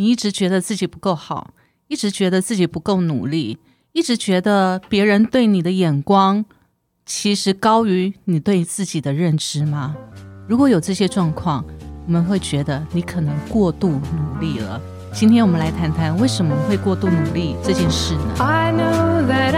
[0.00, 1.50] 你一直觉得自己不够好，
[1.88, 3.58] 一直觉得自己不够努力，
[3.92, 6.42] 一直觉得别人对你的眼光
[7.04, 9.94] 其实高于你对自己的认知吗？
[10.48, 11.62] 如果有这些状况，
[12.06, 14.80] 我们会觉得你可能过度努力了。
[15.12, 19.54] 今天我们来谈谈为什么会过度努力这件事呢？I know that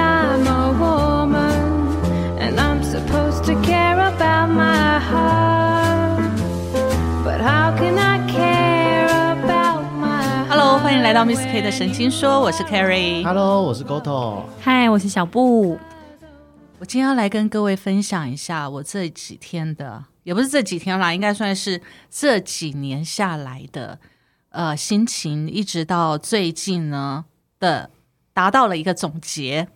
[11.12, 13.22] 来到 Miss K 的神经说，我是 Carrie。
[13.22, 14.44] Hello，我是 Goto。
[14.62, 15.78] 嗨，我是小布。
[16.78, 23.98] 我今天要来跟各位分享一下我这几天的，也不是这几天啦，应该算是这几年下来的
[24.48, 27.26] 呃心情，一直到最近呢
[27.60, 27.90] 的
[28.32, 29.68] 达到了一个总结。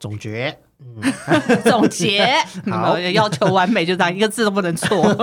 [0.00, 0.58] 总结，
[1.62, 2.26] 总结，
[2.68, 5.14] 好嗯 要求完美，就这样一个字都不能错。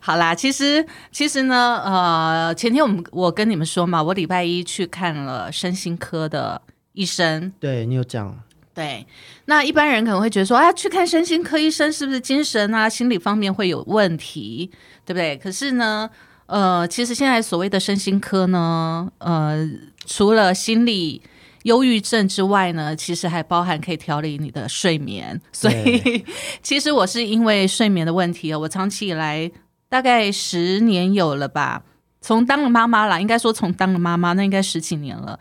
[0.00, 6.60] 好啦，其实其实呢，呃，前天我们我跟你们说嘛，我礼拜一去看了身心科的
[6.92, 7.52] 医生。
[7.60, 8.38] 对你有讲，
[8.74, 9.06] 对，
[9.46, 14.70] 那一般人可能会觉得说，啊，去看身心科医生是不是精神啊、心理方面会有问题，
[15.04, 15.36] 对不对？
[15.36, 16.08] 可是呢，
[16.46, 19.68] 呃，其实现在所谓的身心科呢，呃，
[20.06, 21.20] 除了心理
[21.64, 25.38] 忧郁症之外呢，其实还包含可以调理你的睡眠。
[25.52, 26.24] 所以，
[26.62, 29.50] 其实我是因为睡眠的问题啊，我长期以来
[29.88, 31.82] 大概十年有了吧。
[32.20, 35.38] 从当了妈妈啦，应该说从当了妈妈，那应该十几年了。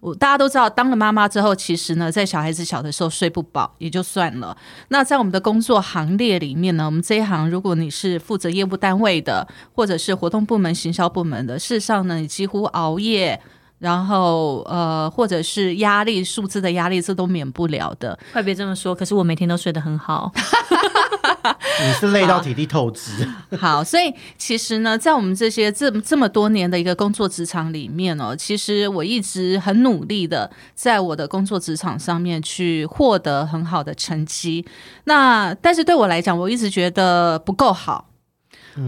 [0.00, 4.56] 我大家都知道，当了妈妈之后，其实呢，在小孩子小的时候睡不饱也就算了。
[4.88, 13.40] 那在我们的工作行列里面呢，我们这一行，如果你是负责业务单位的，或者是活动部门、行销部门的，事实上呢，你几乎熬夜，
[13.80, 18.16] 然后呃，或者是压力、数字的压力，这都免不了的。
[18.32, 20.30] 快别这么说，可是我每天都睡得很好。
[21.84, 34.64] 你是累到体力透支，好，所以其实呢，在我们这些这这么多年的一个工作职场里面哦，其实我一直很努力的在我的工作职场上面去获得很好的成绩。
[35.04, 38.06] 那但是对我来讲，我一直觉得不够好。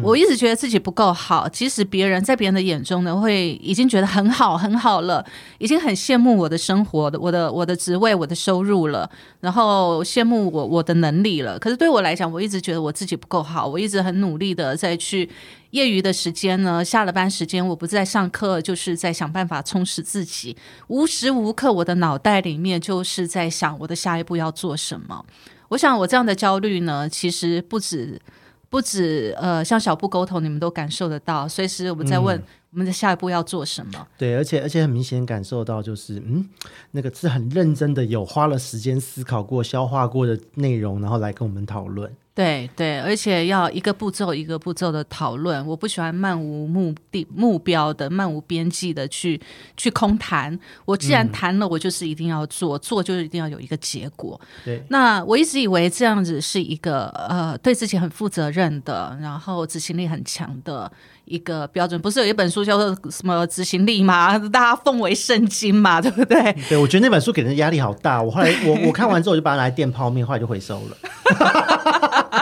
[0.02, 5.24] 我一直觉得自己不够好，即使别人在别人的眼中呢，会已经觉得很好很好了，
[5.58, 11.58] 已经很羡慕我的生活的我的我的职位、我的收入了，然后羡慕我我的能力了。
[11.58, 15.28] 可是对我来讲，我一直觉得我自己不够好，我一直很努力的在去
[15.70, 20.56] 业余的时间呢，下了班时间，我不在上课，就是在想办法充实自己，
[20.88, 25.24] 无时无刻我的脑袋里面就是在想我的下一步要做什么。
[25.68, 28.20] 我想我这样的焦虑呢，其实不止。
[28.70, 31.46] 不止呃，像小布沟通，你们都感受得到。
[31.48, 34.06] 随时我们在问我们的下一步要做什么。
[34.16, 36.48] 对，而且而且很明显感受到，就是嗯，
[36.92, 42.10] 那个是很认真的，有花了时间思考过、消化过的内容，然后来跟我们讨论。
[42.40, 45.66] 对对，而且要一个步骤一个步骤的讨论。
[45.66, 49.38] 我不喜欢漫无目的、目标的、漫无边际的去
[49.76, 50.58] 去空谈。
[50.86, 54.40] 我既然谈了，我就是一定要做，做就是一定要有一个结果。
[54.64, 60.90] 对，那我一直以为这样子是一个呃对自己很负责任的，然后执行力很强的
[61.30, 61.98] 一个标准。
[62.00, 64.36] 不是有一本书叫做什么执行力吗？
[64.52, 66.52] 大家奉为圣经嘛， 对不对？
[66.68, 68.20] 对我觉得那本书给人压力好大。
[68.20, 70.96] 我后来我我看完之后，我就把它拿来垫泡面，后来就回收了。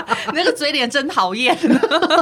[0.35, 1.57] 那个嘴脸真讨厌。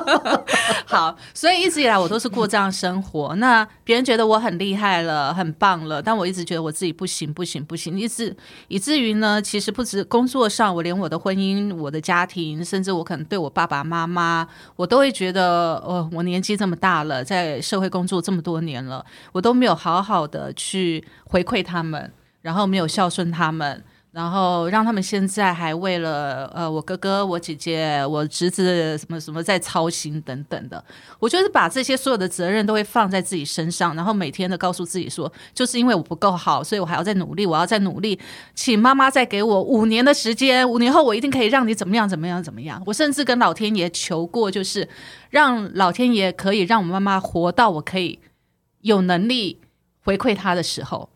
[0.87, 3.35] 好，所以一直以来我都是过这样生活。
[3.37, 8.35] 那别人觉得我很厉害了，很棒了，但我一直觉得我自己不行，不行，不行，以至
[8.69, 14.47] 以至于呢，其实不止工作上，我连我的婚姻、我的家庭，甚至我可能对我爸爸妈妈，
[14.77, 22.13] 我都会觉得，哦，我年纪这么大了，在社会工作这么多年了，我都没有好好的去回馈他们，
[22.43, 23.83] 然后没有孝顺他们。
[24.17, 30.83] 然后让他们现在还为了呃我哥哥、我姐姐、我侄子什么什么在操心等等的，
[31.19, 38.19] 我就是把这些所有的责任都会放在自己身上，然后每天的告诉自己说，就是因为我不够好，所以我还要再努力，我要再努力，
[38.55, 42.83] 请妈妈再给我五年的时间，五年后我一定可以让你怎么样怎么样怎么样。
[42.87, 44.89] 我甚至跟老天爷求过，就是
[45.29, 48.19] 让老天爷可以让我妈妈活到我可以
[48.81, 49.61] 有能力
[50.03, 51.11] 回馈她的时候。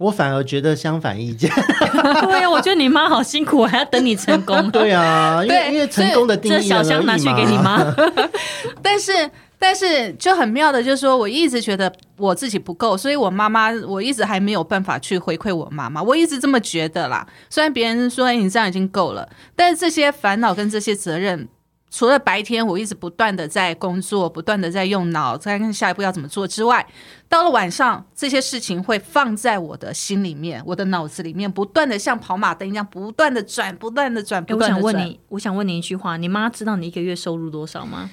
[0.00, 1.50] 我反而觉得相反意见。
[2.26, 4.68] 对呀，我觉得你妈好辛苦，我还要等你成功。
[4.72, 7.84] 对啊，因为因为成功的定这义人而小箱拿去给你妈。
[8.80, 17.26] 但是，但是就很妙的，就是说我一直觉得我自己不够，所以我妈妈我一直还没有办法去回馈我妈妈，我一直这么觉得啦。
[17.50, 21.46] 虽然别人说、哎、你这样已经够了，但是这些烦恼跟这些责任。
[21.90, 26.86] 除了白天我一直不断的在工作，不断的在用脑，在看下一步要怎么做之外，
[27.28, 34.82] 到了晚上，这些事情会放在我的心里面，我的脑子里面，不断的像跑马灯一样，不断的转，不断的转，不断的转。
[34.82, 38.08] 想问你，我想问你一句话：你妈知道你一个月收入多少吗？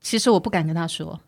[0.00, 1.20] 其实我不敢跟她说，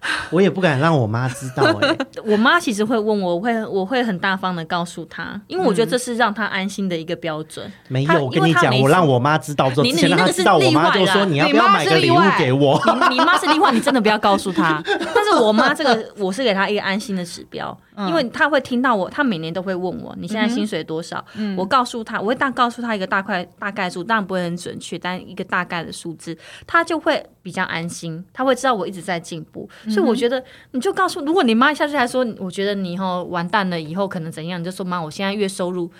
[0.30, 7.66] 我也不敢让我妈知道哎、 我妈其实会问我，我会我会很大方的告诉她，因为我觉得这是让她安心的一个标准。
[7.66, 12.80] 她没有，我跟你讲，我让我妈知道之后，你之前让你那个是她知道，我例妈就外啦说你要不要买个礼物给我？
[13.10, 14.82] 你你妈是例外，你真的不要告诉她。
[14.86, 17.76] 但是我妈这个，我是给她一个安心的指标，
[18.08, 21.24] 因为他会听到我，他每年都会问我你现在薪水多少，
[21.56, 29.68] 我告诉他，我会大告诉他一个大概大概数，当然不会很准确，但一个大概的数字，他就会比较安心，他会知道我一直在进步。
[29.88, 35.90] 所以我觉得你就告诉，如果你妈下去还说，我觉得你以后完蛋了，以后可能怎样，你就说妈，我现在月收入。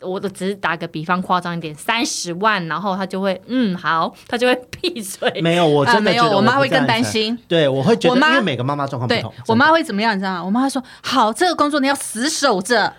[0.00, 5.40] 我的只是打个比方，夸张一点，三十万，然后他就会嗯好，他就会闭嘴。
[5.40, 6.88] 没有，我啊没有，真的觉得我妈会更。
[6.88, 7.38] 担心。
[7.46, 10.16] 对，我会觉得，因为每个妈妈状况不同，我妈会怎么样？
[10.16, 10.44] 你知道吗？
[10.44, 12.90] 我妈说：“好，这个工作你要死守着，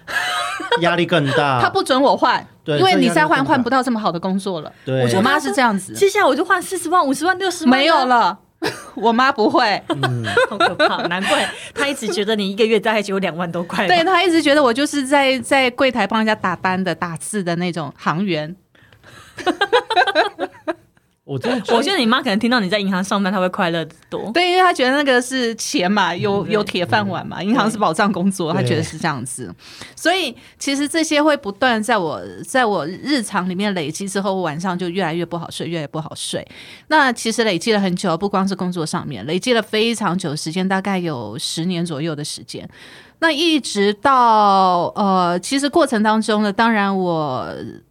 [0.81, 1.57] 压力更大。
[1.63, 8.37] 她不准我换，因为你再换换不到这么好的工作了。”对，我妈是这样子，接下来我就换四十万、五十万、六十万，没有，了。
[8.95, 9.81] 我妈不会，
[10.49, 11.07] 好可怕！
[11.07, 13.87] 难怪她一直觉得你一个月大概只有两万多块。
[13.87, 18.55] 对她一直觉得我就是在在柜台帮人家打单的、打字的那种行员。
[21.29, 24.31] 我真的我觉得你妈可能听到你在银行上班，她会快乐得多。
[24.33, 29.53] 对，因为她觉得那个是钱嘛，有有铁饭碗嘛，银行是保障工作，她觉得是这样子。
[29.95, 36.43] 所以其实这些会不断在我在我日常里面累积之后，我晚上就越来越不好睡，越来越不好睡。
[36.87, 42.67] 那其实累积了很久，不光是工作上面，累积了非常久时间，大概有十年左右的时间。
[43.19, 47.45] 那一直到呃，其实过程当中呢，当然我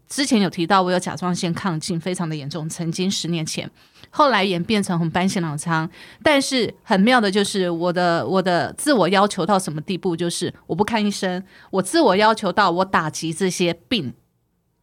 [0.08, 3.70] 之前有提到我有甲状腺亢进，非常的严重，曾经十年前，
[4.10, 5.88] 后来演变成红斑性狼疮。
[6.22, 14.14] 但是很妙的就是我的我的自我要求到什么地步，就是我不看医生，我自我要求到我打击这些病，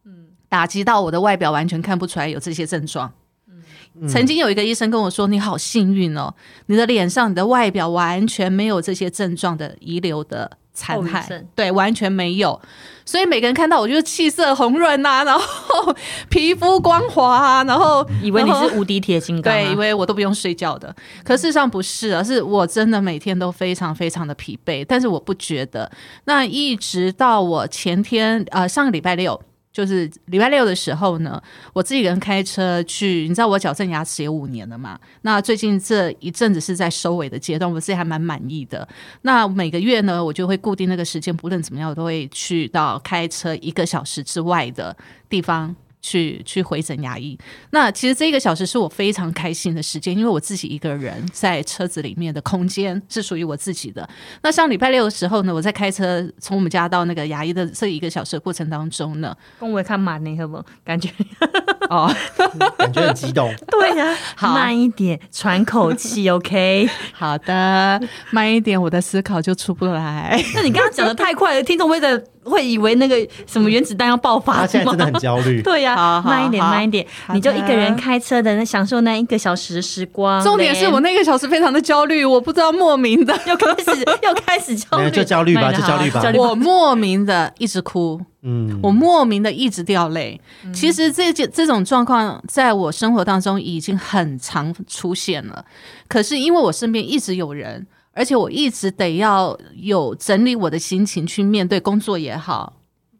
[0.04, 3.12] 嗯，打击到我的外表完全看不出来有这些症状。
[4.06, 6.34] 曾经有一个医生跟我说：“你好幸运哦，
[6.66, 12.60] 你的脸上、你的外表完全没有这些症状的遗留的残骸后遗症，对，完全没有。
[13.04, 15.94] 所以每个人看到我就是气色红润呐、然后
[16.28, 20.94] 皮肤光滑啊，然后以为你是无敌铁金刚、啊，对，以为我都不用睡觉的，
[21.24, 25.90] 可事实上不是，而是我真的每天都非常非常的疲惫，但是我不觉得。
[26.24, 29.40] 那一直到我前天呃上个礼拜六。
[29.76, 31.38] 就是礼拜六的时候呢，
[31.74, 34.98] 我自己个人开车去，你知道我矫正牙齿有五年了嘛？
[35.20, 38.88] 那最近这一阵子是在收尾的阶段，我自己还蛮满意的。
[39.20, 44.96] 那每个月呢，我就会固定那个时间，不论怎么样，我都会去到开车一个小时之外的
[45.28, 47.38] 地方去去回诊牙医。
[47.70, 54.08] 那其实这一个小时是我非常开心的时间，因为我自己一个人在车子里面的空间是属于我自己的。
[54.42, 60.62] 那上礼拜六的时候呢，我在开车从我们家到那个牙医的这一个小时的过程当中呢，跟我看满你，好不？
[60.84, 61.08] 感觉
[61.90, 62.12] 哦，
[62.78, 63.52] 感觉很激动。
[63.70, 66.88] 对呀、好慢一点，喘口气，OK。
[67.12, 68.00] 好的，
[68.30, 70.42] 慢一点，我的思考就出不来。
[70.54, 73.16] 那你刚刚讲的太快了，听众会的会以为那个
[73.46, 75.12] 什么原子弹要爆发他现在真的很？
[75.14, 75.60] 焦虑。
[75.66, 80.42] 对呀、慢一点，慢一点，你就一个人开车的，那享受那一个小时的时光。
[80.42, 86.22] 重点是我那个小时非常的焦虑，我不知道莫名的， 又开始又开始焦虑，就焦虑吧就焦虑吧。
[86.36, 90.40] 我莫名的一直哭，嗯，我莫名的一直掉泪。
[90.72, 95.64] 其实这件这种状况在我生活当中已经很常出现了，
[96.08, 102.72] 可是因为我身边一直有人，而且我一直得要有整理我的心情去面对工作也好。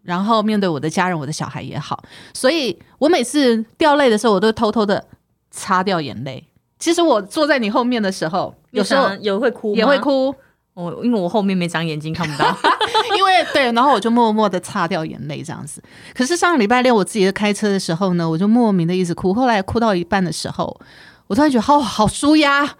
[0.02, 2.00] 然后面对我的家人、我的小孩也好，
[2.32, 5.04] 所以我每次掉泪的时候，我都偷偷的
[5.50, 6.47] 擦掉眼泪。
[6.78, 9.99] 其实我坐在你后面的时候，有时候有会哭，也会。
[9.99, 10.32] 哭，
[10.75, 12.56] 我因为我后面没长眼睛，看不到。
[13.18, 15.82] 因为对，然后我就默默的擦掉眼泪这样子。
[16.14, 19.35] 可是上个礼拜六我自己开车的时候呢，我就莫名的一直哭。
[19.35, 20.80] 后来哭到一半的时候，
[21.26, 22.76] 我突然觉得好好舒压，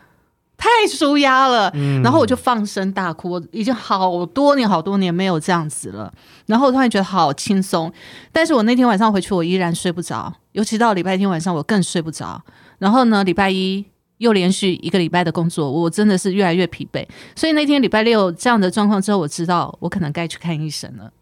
[0.57, 1.73] 太舒压了。
[2.03, 6.13] 然后我就放声大哭，我已经好多年好多年没有这样子了。
[6.47, 7.93] 然后我突然觉得好轻松，
[8.33, 12.43] 但是我那天晚上回去我依然睡不着，尤其到礼拜天晚上我更睡不着。
[12.79, 13.85] 然后呢，礼拜一。
[14.19, 17.07] 又连续一个礼拜的工作，我真的是越来越疲惫。
[17.35, 21.13] 所以那天礼拜六这样的状况之后，我知道我可能该去看医生了。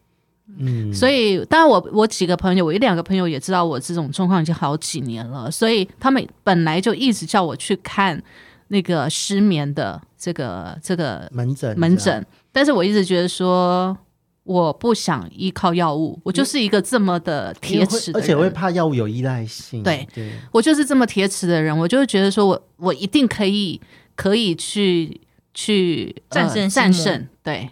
[0.59, 8.23] 嗯，所以，当然我我几个朋友，我一两个朋友也知道我这种状况已经好几年了，所以他们本来就一直叫我去看
[8.67, 13.97] 那个失眠的这个这个门诊门诊，但是我一直觉得说
[14.43, 19.83] 我不想依靠药物，我就是一个这么的铁齿的人，而且会怕药物有依赖性。
[19.83, 23.79] 对对，我就是这么铁齿的人，我就会觉得说我我一定可以
[24.15, 25.21] 可以去
[25.53, 27.69] 去战胜呃、战胜，对。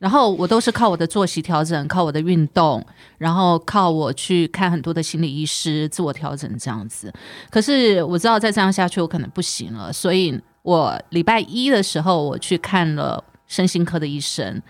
[0.00, 2.84] 然后我都是靠我的作息调整，靠我的运动，
[3.18, 7.12] 然后靠我去看很多的心理医师，自我调整这样子。
[7.50, 14.62] 可是我知道再这样下去，我可能不行了，所以我礼拜一的时候我去看了身心科的医生。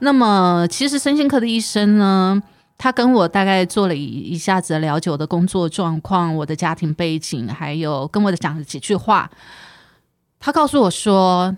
[0.00, 2.42] 那么其实身心科的医生呢，
[2.76, 9.30] 他跟我大概做了一一下子了解我的工作状况、我的家庭背景，还有跟我的讲了几句话。
[10.40, 11.56] 他告诉我说：“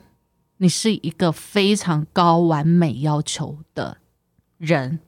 [0.58, 3.99] 你是一个非常高完美要求的
[4.58, 5.00] 人，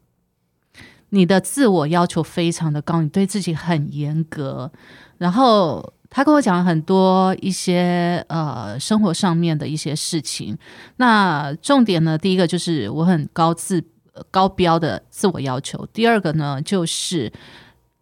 [1.10, 4.70] 你的自我要求非常的高，你对自己很严格。
[5.18, 10.58] 然后他跟我讲了很多一些呃生活上面的一些事情。
[10.96, 13.82] 那重点呢，第一个就是我很高自
[14.30, 17.32] 高标的自我要求，第二个呢就是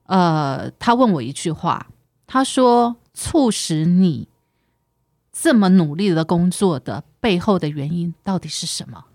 [0.07, 1.87] 呃，他问我一句话，
[2.27, 4.29] 他说：“促使你
[5.33, 9.07] 这么努力的工作的背后的原因到底是什么？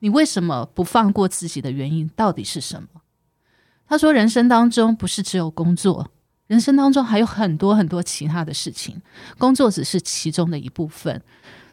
[0.00, 2.88] 你为什么不放过自己的原因到底是什么？”
[3.86, 6.10] 他说：“人生当中不是只有工作，
[6.48, 9.00] 人生当中还有很多很多其他的事情，
[9.38, 11.22] 工作只是其中的一部分。”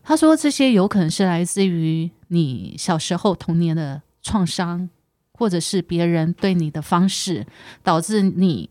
[0.05, 4.87] 他说：“这些有可能是来自于你小时候童年的创伤，
[5.33, 7.47] 或者是别人对你的方式，
[7.81, 8.69] 导致你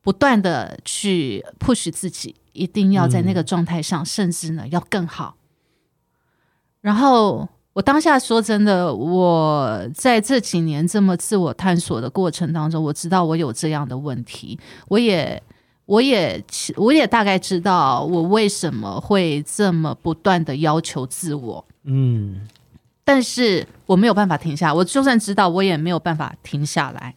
[0.00, 5.36] 不断的去 push 自己，一定要在那个状态上，甚至呢要更好。
[6.84, 15.42] 然后我当下说真的，我在这几年这么自我探索的过程当中，我知道我有这样的问题，我也。
[15.86, 16.42] 我也
[16.76, 22.48] 我也大概知道我为什么会这么不断的要求自我，嗯，
[23.04, 24.72] 但是我没有办法停下。
[24.72, 27.14] 我就算知道，我也没有办法停下来。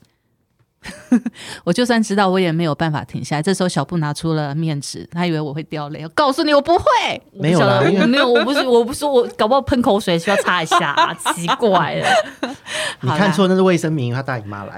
[1.66, 3.42] 我就算知道，我也没有办法停下来。
[3.42, 6.04] 这时候，小布拿出了面纸，他以为我会掉泪。
[6.04, 6.86] 我告诉你，我不会。
[7.34, 12.08] 没有啦，我没有，我不是，我不是，我搞不好喷口水需要擦一下、啊，奇怪了。
[13.02, 14.78] 你看错那是卫生棉，他大姨妈来，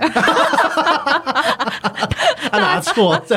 [2.52, 3.36] 他拿错，这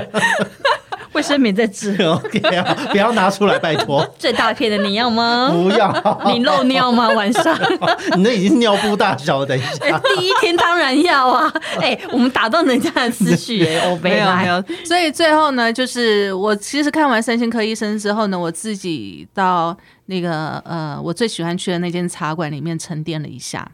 [1.12, 5.50] 卫生棉在治， OK 啊，不要拿出来，拜托， 最大片的你要吗？
[5.52, 7.08] 不要，你漏尿吗？
[7.14, 7.56] 晚上？
[8.16, 11.52] 你那已经是尿布大小了，等一哎下，第一天当然要啊！
[11.80, 19.76] 哎、我们打断人家的思绪、哎，欧没有没有，所以最后呢，就是我其实看完身心科医生之后呢，我自己到
[20.06, 23.70] 那个呃，我最喜欢去的那间茶馆里面沉淀了一下。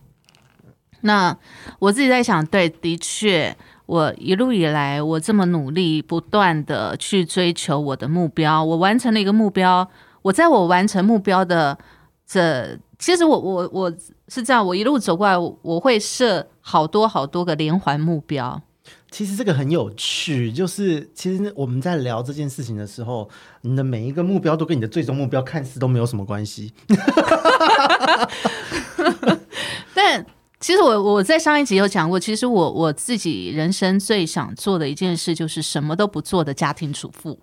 [1.03, 1.37] 那
[1.79, 3.57] 我自己在想，对，的确，
[3.89, 9.89] 我一路以来我这么努力，不断的去追求我的目标，我完成了一个目标。
[10.21, 11.79] 我在我完成目标的
[12.27, 13.91] 这，其实我我我
[14.29, 18.61] 是这样，我一路走过来，我我会设好多好多个连环目标。
[19.11, 23.27] 其实这个很有趣，就是其实我们在聊这件事情的时候，
[23.63, 26.75] 你的每一个目标都跟你的最终目标看似都没有什么关系。
[29.95, 30.27] 但
[30.61, 37.39] 其实我我在上一集有讲过，其实我我自己人生最想做的一件事就是什么都不做的家庭主妇。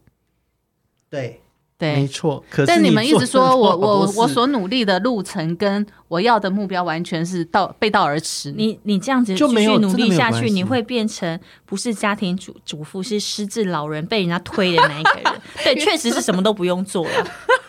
[1.10, 1.42] 对
[1.78, 2.44] 对，没，错。
[2.50, 8.54] 可是但你们一直说我我我所努力的路程跟我要的目标完全是倒背道而驰。
[8.56, 15.42] 你你这样子就没有继续努力下去，你会变成不是家庭主主妇，是失智老人被人家推的那一个人。
[15.64, 17.28] 对，确实是什么都不用做了。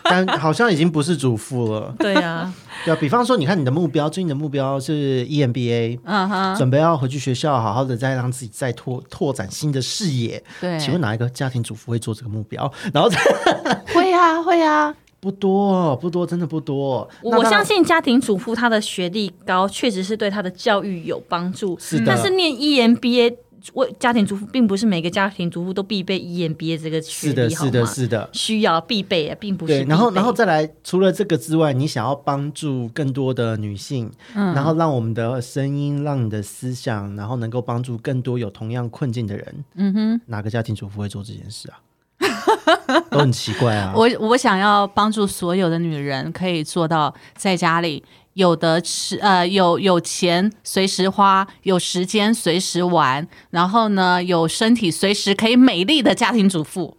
[0.09, 1.93] 但好像已经不是主妇了。
[1.99, 2.53] 对啊，
[2.85, 10.41] 对啊，比方说，你看你的目标，最近的目标是 E EMBA，、嗯哼，准备要回去学校，好好的再让自己再拓拓展新的视野。
[10.61, 12.71] 对，请问哪一个家庭主妇会做这个目标？
[12.93, 13.17] 然后再
[13.93, 17.07] 会啊会啊，不多不多，真的不多。
[17.21, 21.77] 我相信家庭主妇她的学历高，确实是对她的教育有帮助。
[21.79, 23.35] 是的但是念 E EMBA
[23.73, 27.87] 为家庭主妇，并不是每个家庭主妇都必备 E EMBA 这个学是的，是的，吗？
[27.87, 28.29] 是的。
[28.33, 41.79] 需要必备啊，并不是对，然后，然后再来，除了这个之外，你想要帮助更多的女性，嗯然后让我们的声音，让你的思想，然后能够帮助更多有同样困境的人，嗯哼，哪个家庭主妇会做这件事啊？
[43.11, 43.93] 都很奇怪啊！
[43.95, 48.03] 我我想要帮助所有的女人可以做到在家里
[48.37, 56.95] 有的吃，呃，有有钱随时花，有时间随时玩，然后呢，有身体随时可以美丽的家庭主妇。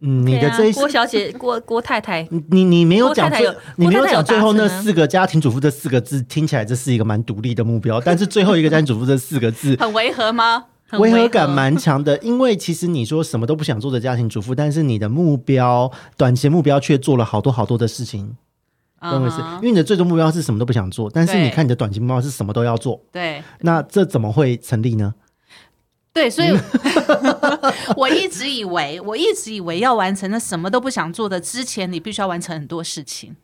[0.00, 10.66] 嗯，你的这一郭小姐、郭郭太太，你你你没有讲最太太有，你没有讲最后那四个家庭主妇这四个字，听起来这是一个蛮独立的目标，但是最后一个家庭主妇这四个字 很违和吗？
[10.88, 18.36] 很违和和感蛮强的，因为其实你说什么都不想做的家庭主妇，但是你的目标短期目标却做了好多好多的事情，
[19.00, 25.14] 认为是嗯因为你的最终目标是什么都不想做，但是你看你的短期目标是什么都要做，对那这怎么会成立呢？
[26.12, 26.48] 对，所以
[27.96, 33.36] 我一直以为，我一直以为要完成那什么都不想做的之前，你必须要完成很多事情。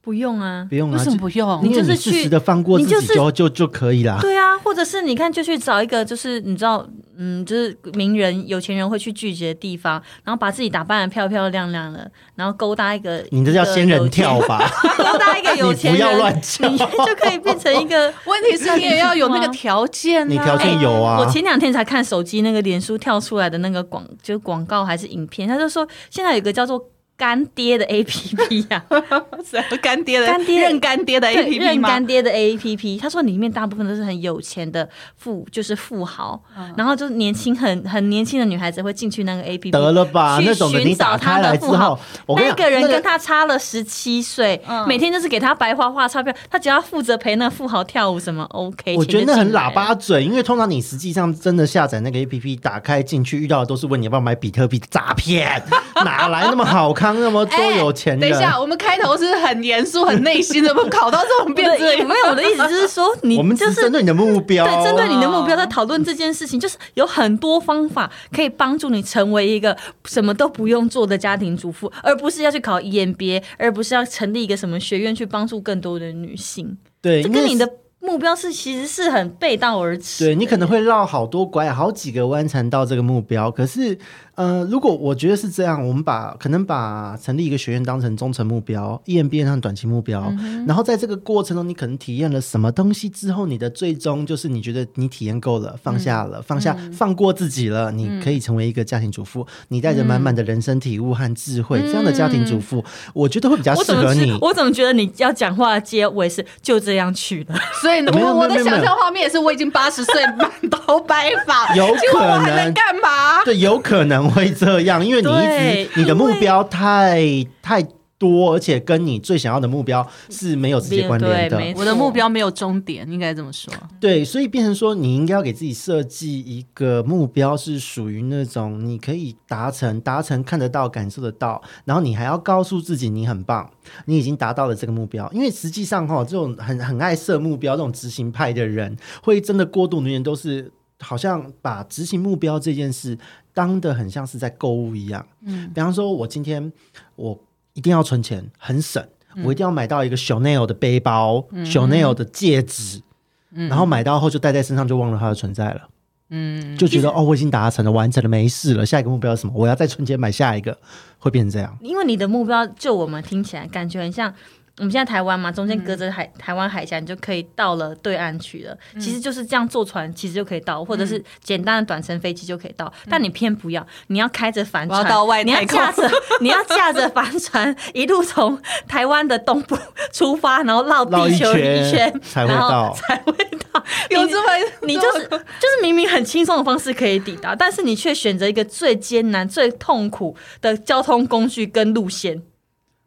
[0.00, 0.74] 不用啊不。
[0.74, 1.60] 用啊，为什么不用？
[1.64, 4.18] 你就是去时的放过自己你就是就就就可以啦。
[4.20, 14.60] 对啊，或者是你看，就去找一个，就是你知道嗯，就是名人、有钱人会去聚集的地方，然后把自己打扮的漂漂亮亮的，然后勾搭一个，你这叫仙人跳吧？
[14.98, 18.12] 勾搭一个有 钱人，你不要乱讲你就可以变成一个。
[18.26, 26.82] 问题是你也要有那个条件、啊，你条件有啊我前两天才看手机那个脸书跳出来的那个广，就是广告还是影片，他就说现在有一个叫做
[27.16, 28.84] 干爹的 A P P 呀，
[29.80, 31.82] 干爹的干爹认干爹的 A 对 P P 认？
[31.82, 36.74] 干爹的 A P P，他说里面大部分都是很有钱的富，就是富豪，嗯。
[36.76, 41.98] 然后就是年轻很很年轻的女孩子会进去那个 A P P，得了吧，去那种寻找他的富豪。
[42.36, 44.86] 那个人跟他差了十七岁，嗯。
[44.88, 55.62] 每天就是给他白花花钞票，他只要负责陪那个富豪跳舞什么 OK，我觉得那很喇叭嘴，因为通常你实际上真的下载那个 A P P，打开进去遇到的都是问你要不要买比特币的诈骗，
[56.04, 58.20] 哪来那么好康那么多哎有钱人？
[58.20, 76.76] 等一下，我们开头是很严肃、很内心的，我们考到这种变这对，样没有我的意思就是说，你我们就是针对你的目标，对，针对你的目标在讨论这件事情，就是有很多方法可以帮助你成为一个什么都不用做的家庭主妇，而不是要去考 EMBA，而不是要成立一个什么学院去帮助更多的女性。
[77.00, 77.68] 对，这跟你的
[78.00, 80.24] 目标是其实是很背道而驰。
[80.24, 83.50] 对你可能会绕好多拐、好几个弯才到这个目标。
[83.50, 83.96] 可是，
[84.36, 90.32] 呃，如果我觉得是这样，我们把可能把成立一个学院当成中程目标，EMBA 上短期目标，
[90.66, 104.26] 然后在这个过程中，你可能体验了什么东西之后，你的最终就是你觉得你体验够了，放下了，放下、放过自己了，你可以成为一个家庭主妇，你带着满满的人生体悟和智慧，这样的家庭主妇，我觉得会比较适合你。
[104.26, 104.38] 觉？
[104.40, 107.54] 我怎么觉得你要讲话的结尾是就这样去了？
[107.82, 112.54] 所以没有我我的想象画面也是，我已经八十岁，满头白发，有可能。
[112.54, 113.44] 能干嘛？
[113.44, 117.22] 对，有可能会这样，因为你一直你的目标太
[117.62, 121.60] 太多，而且跟你最想要的目标是没有直接关联的。
[121.76, 123.74] 我的目标没有终点，应该这么说。
[124.00, 133.68] 对，所以变成说，你应该要给自己设计一个目标，是属于那种你可以达成、达成看得到、感受得到，然后你还要告诉自己你很棒，
[134.06, 135.28] 你已经达到了这个目标。
[135.32, 143.18] 因为实际上哈，这种很很爱设目标、这种执行派的人，会真的过度努力，都是好像把执行目标这件事
[143.54, 145.26] 当的很像是在购物一样。
[145.46, 146.70] 嗯，比方说，我今天
[147.16, 147.40] 我
[147.72, 149.02] 一定要存钱，很省。
[149.42, 153.02] 我一定要买到一个 Chanel 的背包、Chanel 的戒指，
[153.50, 155.88] 然后买到后就戴在身上，就忘了它的存在了。
[156.30, 158.86] 嗯，就觉得哦，我已经达成了，完成了，没事了。
[158.86, 159.52] 下一个目标是什么？
[159.56, 160.78] 我要再存钱买下一个，
[161.18, 161.76] 会变成这样。
[161.80, 164.32] 因为你的目标，就我们听起来感觉很像。
[164.78, 168.76] 我们现在台湾嘛，中间隔着海、台湾海峡，你就可以到了对岸去了。
[168.98, 172.92] 其实就是这样坐船，其实就可以到，或者是简单的短程飞机就可以到。
[173.08, 176.10] 但你偏不要，你要开着帆船，要到外你要驾着，
[176.42, 179.78] 你要驾着帆船一路从台湾的东部
[180.12, 183.32] 出发，然后绕地球圈一圈才会然后到才会
[183.72, 183.84] 到。
[184.10, 192.42] 你有这么你就是就是明明很轻松的方式可以抵达，但是你却选择一个最艰难、最痛苦的交通工具跟路线。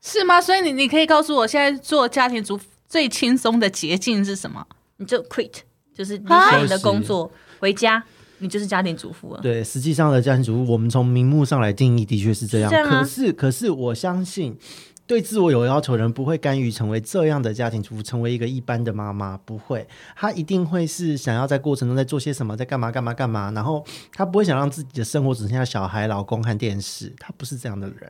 [0.07, 0.39] 是吗？
[0.39, 4.65] 所以你你可以告诉我，现在做家庭主妇最轻松的捷径是什么？
[4.95, 5.51] 你就 quit，
[5.93, 8.01] 就是离啊开你的工作，回家，
[8.37, 9.41] 你就是家庭主妇了。
[9.41, 12.69] 对，实际上的家庭主妇，我们从名目上来定义，的确是这样。
[12.69, 14.57] 是这样啊可是，可是我相信，
[15.05, 19.85] 对自我有要求的人不会甘于成为这样的家庭主妇，成为一个一般的妈妈，不会。
[20.15, 23.51] 他一定会是想要在过程中在做些什么，在干嘛干嘛干嘛。
[23.51, 27.13] 然后，他不会想让自己的生活只剩下小孩、老公和电视。
[27.19, 28.09] 他不是这样的人。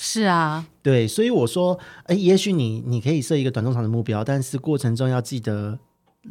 [0.00, 5.76] 是啊，对，所以我说，哎，也许你你可以设一个短中长的目标，但是过程中要记得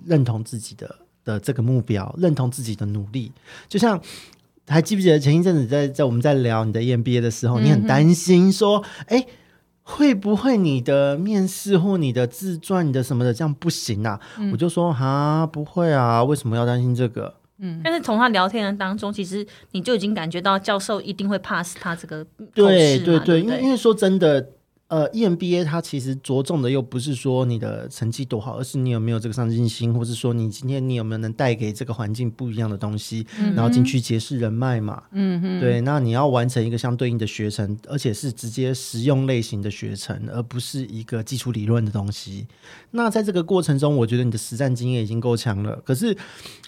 [0.06, 3.30] 认同自己的的这个目标，认同自己的努力。
[3.68, 4.02] 就像
[4.68, 9.26] 还记不记得前一阵子在在我们在聊你的 EMBA 的时候，你很担心说，哎、
[9.84, 14.18] 会不会你的面试或你的自传、你的什么的这样不行啊？
[14.54, 17.34] 我就说哈，不会啊，为什么要担心这个？
[17.84, 24.48] 但是从他聊天的当中，其实你就已经感觉到教授一定会 pass 他这个对对对，因为因为说真的，
[24.88, 35.04] 呃，EMBA 它其实着重的又不是说你的成绩多好，而是你有没有这个上进心，或是说你今天你有没有能带给这个环境不一样的东西，然后进去结识人脉嘛。
[35.12, 42.48] 嗯哼，对，那你要完成一个相对应的学程，而且是直接实用类型的学程，而不是一个基础理论的东西。
[42.92, 45.76] 那在这个过程中，我觉得你的实战经验已经够强了。
[45.84, 46.18] 可是，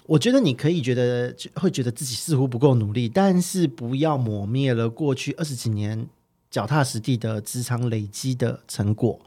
[0.04, 6.06] 我觉得你可以觉得会觉得自己似乎不够努力，但是不要抹灭了过去二十几年
[6.50, 9.18] 脚踏实地的职场累积的成果。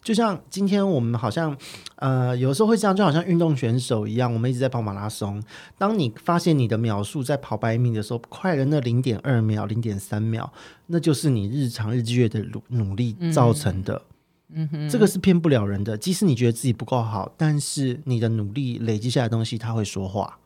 [0.00, 1.54] 就像今天我们好像，
[1.96, 5.42] 呃，有时候会这样，就好像运动选手一样，我们一直在跑马拉松。
[5.76, 10.50] 当你发现你的秒数在跑百米的时候快了那零点二秒、零点三秒，
[10.86, 14.00] 那就是你日常日积月的努努力造成的。
[14.50, 15.98] 嗯哼，这个是骗不了人的。
[15.98, 20.38] 即使你觉得自己不够好，但是你的努力累积下来的东西，它会说话。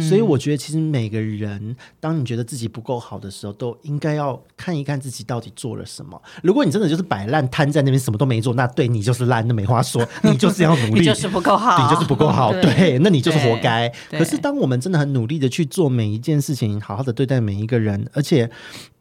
[0.00, 6.20] 所以我觉得，其实每个人，当你觉得自己不够好的时候，都应该要看一看自己到底做了什么。
[6.42, 13.88] 如果你真的就是摆烂瘫在那边，什么都没做，那对你就是烂，那没话说， 你就是要努力，你就是不够好，你就是不够好， 对对，那你就是活该。
[14.10, 18.50] 可是，当我们真的很努力的去做每一件事情，好好的对待每一个人，而且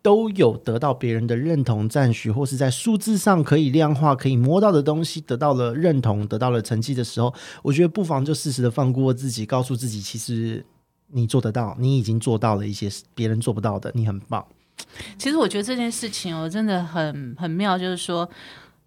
[0.02, 10.63] 都有得到别人的认同、赞许，或是在数字上可以量化、可以摸到的东西得到了认同、得到了成绩的时候，我觉得不妨就适时的放过自己，告诉自己，其实
[11.07, 14.45] 你做得到，你已经做到了一些别人做不到的，你很棒。
[15.17, 18.29] 其实我觉得这件事情哦，真的很很妙，就是说，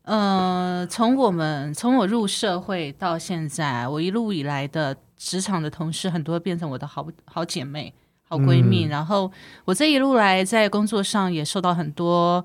[0.02, 7.94] 呃，从我们从我入社会到现在，我一路以来的职场的同事，很多变成我的好好姐妹、
[8.28, 8.82] 好闺蜜。
[8.84, 9.32] 然后
[9.64, 12.44] 我这一路来在工作上也受到很多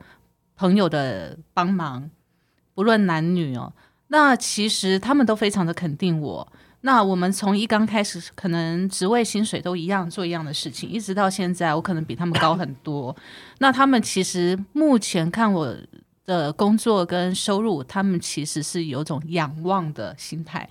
[0.56, 2.10] 朋友的帮忙，
[2.74, 3.74] 不论男女哦。
[4.08, 6.48] 那其实他们都非常的肯定我。
[6.86, 13.16] 那我们从一刚开始，可能职位、薪水都一样，做一样的事情，一直到现在，我可能比他们高很多。
[13.60, 15.74] 那他们其实目前看我
[16.26, 20.70] 的工作跟收入，他们其实是有种仰望的心态。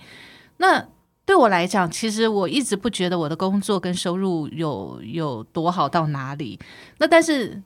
[0.57, 0.87] 那
[1.25, 6.59] 对我来讲，其实我一直不觉得我的工作跟收入有有多好到哪里。
[6.99, 7.59] 那但是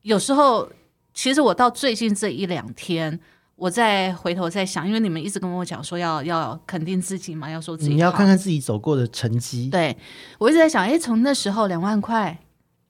[0.00, 0.66] 有时候，
[1.12, 3.20] 其实我到最近这一两天。
[3.56, 9.96] 我再回头再想，因为你们一直跟我讲说要要肯定自己嘛，要说自己你要看看自己走过的成绩，对
[10.38, 12.38] 我一直在想，哎，从那时候两万块、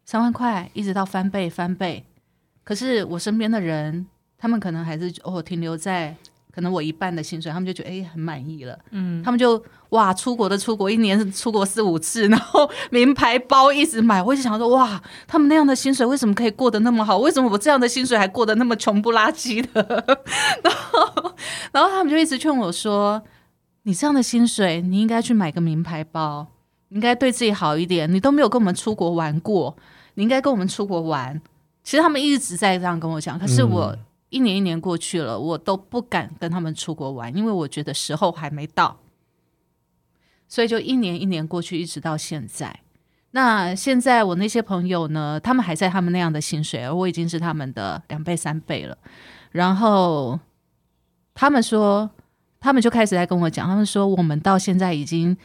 [0.05, 2.05] 三万块，一直到翻倍、翻倍，
[2.65, 6.17] 可是我身边的人，他们可能还是哦停留在
[6.57, 17.19] 可能我一半的薪水，他们就觉得哎很满意了，嗯，他们就哇出国的出国，一年出国四五次， 然后名牌包一直买，我一直想说哇，他们那样的薪水为什么可以过得那么好？
[17.19, 19.71] 为什么我这样的薪水还过得那么穷不拉几的？
[20.65, 21.35] 然后，
[21.73, 23.23] 然后他们就一直劝我说。
[23.89, 26.45] 你这样的薪水，你应该去买个名牌包，
[26.89, 28.13] 你应该对自己好一点。
[28.13, 29.77] 你都没有跟我们出国玩过，
[30.15, 31.41] 你应该跟我们出国玩。
[31.85, 33.97] 其实他们一直在这样跟我讲，可是我
[34.37, 38.99] 一年一年过去了，我都不敢跟他们出国玩，因为我觉得时候还没到。
[40.47, 42.81] 所以就一年一年过去，一直到现在。
[43.31, 48.97] 那现在我那些朋友呢，他们还在他们那样的薪水，而我已经是他们的两倍三倍了。
[49.51, 50.39] 然后
[51.35, 52.11] 他们说。
[52.59, 55.37] 他们就开始在跟我讲，他们说我们到现在已经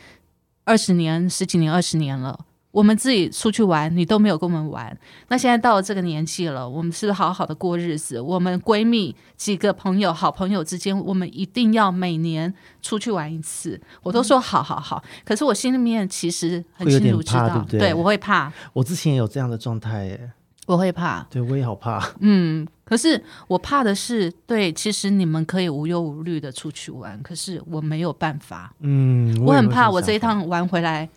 [0.63, 4.97] 二十年、十几年、二十年了，我们自己出去玩，你都没有跟我们玩。
[5.27, 8.19] 那现在到了这个年纪了，我们是好好的过日子？
[8.19, 13.79] 我们闺蜜几个朋友、好朋友之间，我们一定要每年出去玩一次。
[14.01, 20.31] 我都说好好好，可是我心里面其实很清楚知道，怕对对我会怕，我之前也有这样的状态耶，
[20.65, 21.27] 我会怕。
[21.29, 22.01] 对我也好怕。
[22.19, 28.73] 嗯，可是我怕的是，对，其实你们可以无忧无虑的出去玩，可是我没有办法。
[28.79, 31.10] 嗯，我很怕我这一趟玩回来，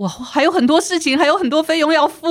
[0.00, 2.26] 我还有很多事情，还有很多费用要付，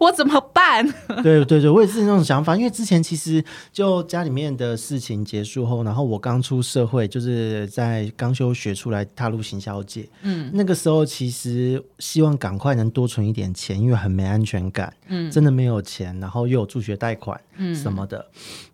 [0.00, 0.82] 我怎么办？
[1.22, 18.24] 对对对，我也是那种想法，因为之前其实就家里面的事情结束后，然后我刚出社会，就是在刚休学出来踏入行销界，嗯，那个时候其实希望赶快能多存一点钱，因为很没安全感，嗯，真的没有钱，然后又有助学贷款，嗯，什么的。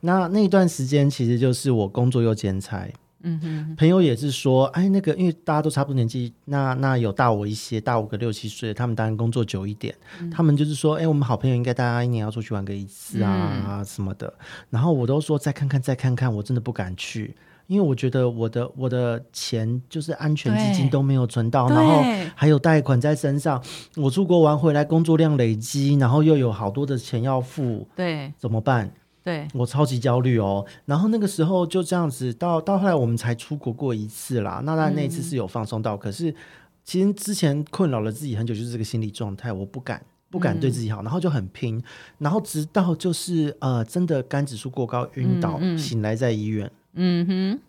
[0.03, 2.87] 那那一段时间其实就是我工作又兼差，
[3.22, 9.94] 嗯哼，朋友也是说，哎，那个因为大家都差不多年纪，那那有大我一些，大我个六七岁，他们当然工作久一点，
[10.31, 14.33] 他们就是说，哎，我们好朋友应该大家一年要出去玩个一次啊、什么的。
[14.70, 17.35] 然后我都说再看看再看看，我真的不敢去，
[17.66, 22.04] 因为我觉得我的我的钱就是安全基金都没有存到，然后
[22.37, 23.61] 还有贷款在身上，
[23.96, 28.33] 我出国玩回来工作量累积，然后又有好多的钱要付，对。
[28.38, 28.88] 怎么办？
[29.29, 30.64] 对，我超级焦虑哦。
[30.87, 34.62] 然后那个时候就这样子，到到后来我们才出国过一次啦。
[34.64, 36.35] 那当然那一次是有放松到，可是
[36.83, 40.03] 其实之前困扰了自己很久，就是这个心理状态，我不敢。
[40.31, 41.83] 不敢对自己好，然后就很拼，
[42.19, 47.61] 然后直到就是呃，真的肝指数过高，晕倒，醒来在医院，嗯哼，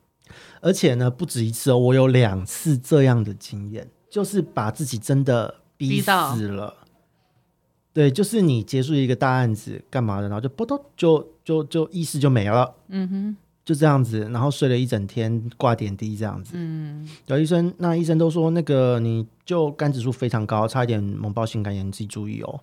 [0.60, 6.76] 而且呢不止一次哦，我有两次这样的经验，就是把自己真的逼死了。
[7.94, 16.52] 对，就是你结束一个大案子干嘛的，然后就啵咚就就就意识就没了，嗯哼，就这样子，然后睡了一整天，挂点滴这样子。
[16.56, 22.60] 嗯，有医生，那医生都说那个你就肝指数非常高，差一点猛爆性肝炎，你自己注意哦。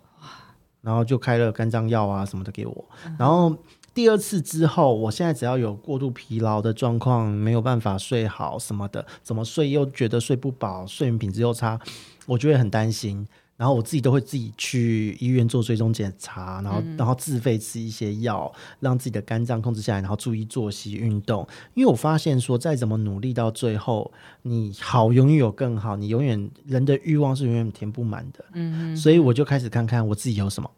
[0.81, 2.85] 然后就开了肝脏药啊什么的给我。
[3.19, 3.53] 然后
[3.93, 11.81] 第二次之后，我现在只要有过度疲劳的状况，没有办法睡好什么的，怎么睡又觉得睡不饱，睡眠品质又差，
[12.27, 13.27] 我就会很担心。
[13.57, 21.47] 然后我自己都会自己去医院做追踪检查，然后、嗯然后自费吃一些药，让自己的肝脏控制下来，然后注意作息、运动。
[21.75, 28.45] 因为我发现说，再怎么努力到最后，你好永远有更好，你永远人的欲望是永远填不满的。
[28.53, 30.71] 嗯所以我就开始看看我自己有什么，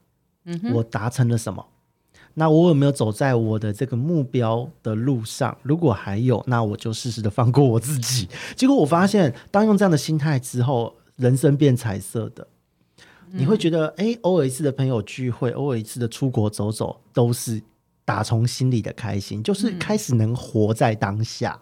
[0.45, 1.67] 嗯我达成了什么。
[2.35, 5.59] 那我有没有走在我的这个目标的路上？
[5.65, 8.29] 如果还有，那我就适时的放过我自己。
[8.55, 12.47] 结果我发现，当用这样的心态之后，人生变彩色的。
[13.33, 17.63] 你会觉得，哎、偶尔一次的朋友聚会，偶尔一次的出国走走，都是
[18.05, 21.61] 打从心里的开心，就是开始能活在当下。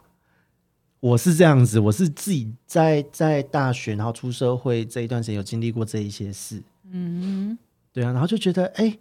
[1.00, 7.56] 我是这样子，我是自己在在大学，然后出社会这一段时间有经历过这一些事，嗯。
[7.92, 8.98] 对啊，然后就觉得，哎、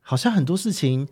[0.00, 1.08] 好像很多事情，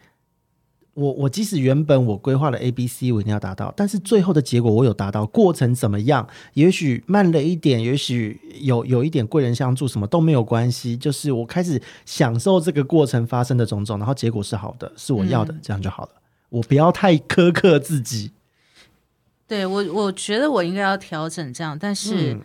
[0.97, 6.27] 我我即使原本我规划了 A、B、C，我一定要达到，但是最后的结果我有达到，过程怎么样？
[6.55, 10.97] 也许慢了一点，也许有有一点贵人相助，什么都没有关系。
[10.97, 16.13] 就是我开始享受这个过程发生的种种，然后结果是好的，是我要的，这样就好了。
[16.49, 18.33] 我不要太苛刻自己。
[19.47, 22.41] 对我，我觉得我应该要调整这样，但是、嗯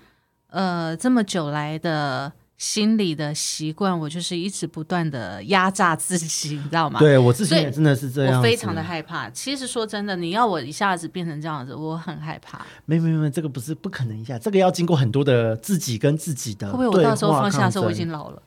[0.49, 2.31] 呃，这么久来的
[2.61, 6.99] 心理的习惯，我就是一直不断的压榨自己， 你知道吗？
[6.99, 8.83] 对我之前也真的是这样，我非常的。
[8.83, 9.27] 害怕。
[9.31, 12.63] 其实说真的，你要我一下子变成这样子，我很害怕。
[12.85, 18.39] 没没没，这个不是不可能一下，这个要经过很多的自己跟自己的会不会我到时候放下的时候，我已经老了，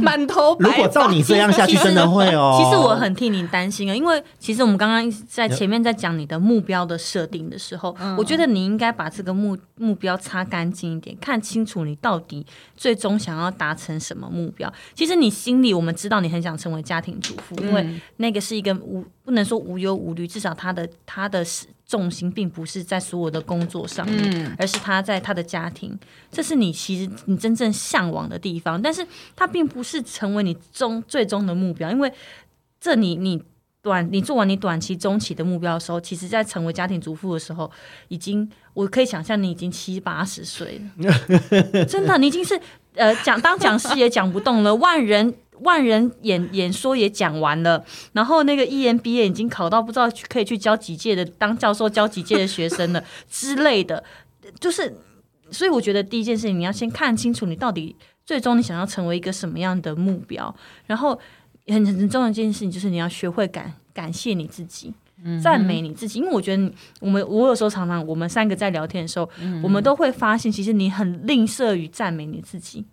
[0.00, 0.76] 满头白发？
[0.76, 2.58] 如果照你这样下去，真的会哦。
[2.58, 12.44] 其实我很替你担心啊，因为其实我们刚刚在前面在讲你的目标的设定的时候，我觉得你应该把这个目目标擦干净一点，看清楚你到底
[12.76, 14.72] 最终想要达成什么目标。
[14.94, 21.44] 其实你心里我们知道你很想成为家庭主妇，因为那个是一个无不能说无忧无虑，至少他的他的
[21.92, 25.98] 重心并不是在所有的工作上面，而是他在他的家庭，
[26.30, 32.10] 这是你其实你真正向往的地方，但是它并不是成为你终最终的目标，因为
[32.80, 33.42] 这你你
[33.82, 37.70] 短你做完你短期、中期的目标的时候，其实在成为家庭主妇的时候，
[38.08, 41.12] 已经我可以想象你已经七八十岁了，
[41.84, 42.58] 真的，你已经是
[42.94, 45.34] 呃讲当讲师也讲不动了，万人。
[45.60, 54.02] 万人演演说也讲完了，然后那个 E EMBA 已经考到不知道去可以去教几届的当教授教几届的学生了 之类的，
[54.58, 54.96] 就是
[55.50, 60.54] 所以我觉得第一件事情你要先看清楚你到底最终你想要成为一个什么样的目标，
[60.86, 61.18] 然后
[61.68, 64.92] 很很重要的一件事情就是你要学会感感谢你自己。
[65.40, 69.30] 赞美你自己，因为我觉得，我们我有时候常常我们三个在聊天的时候，
[69.62, 72.84] 我们都会发现，其实你很吝啬于赞美你自己。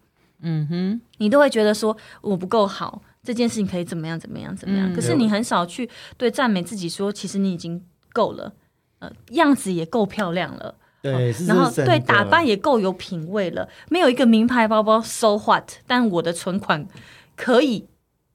[0.42, 4.92] 嗯哼，你都会觉得说我不够好，这件事情可以怎么样怎么样怎么样。
[4.92, 8.54] 嗯可是你很少去对赞美自己说，其实你已经够了，
[9.00, 13.68] 呃，样子也够漂亮了，对，是然后对打扮也够有品味了。
[13.90, 16.88] 没有一个名牌包包 so what，但我的存款
[17.36, 17.88] 可以。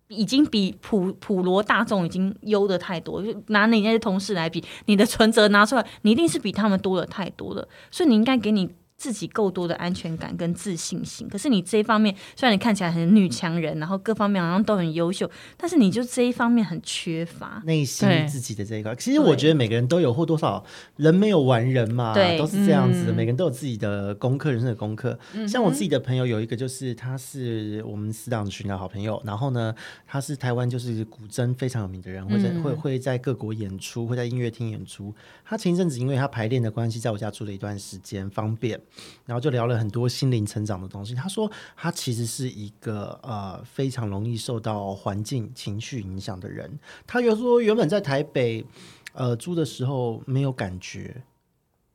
[0.09, 11.29] 已经比普普罗大众已经优的太多，就拿你那些同事来比，你的存折拿出来，你一定是比他们多的太多了，所以你应该给你自己够多的安全感跟自信心。
[11.29, 17.63] 可是你这一方面，虽然你看起来很女强人，然后各方面好像都很优秀，但是你就这一方面很缺乏。
[17.65, 18.95] 内心自己的这一块。
[18.97, 20.65] 其实我觉得每个人都有或多少
[20.97, 23.13] 人没有完人嘛，对都是这样子的。
[23.13, 25.17] 嗯每个人都有自己的功课，人生的功课。
[25.47, 29.73] 像我自己的朋友有一个，就是他是我们死党群的好朋友，然后呢，
[30.07, 35.15] 他是台湾就是古筝非常有名的人，或者、会会在各国演出，会在音乐厅演出。
[35.45, 38.81] 他前一阵子因为他排练的关系，在我家住了一段时间，方便，
[39.27, 41.15] 然后就聊了很多心灵成长的东西。
[41.15, 46.79] 他说他其实是一个呃非常容易受到环境情绪影响的人。
[47.07, 48.65] 他有说原本在台北
[49.13, 51.23] 呃租的时候没有感觉，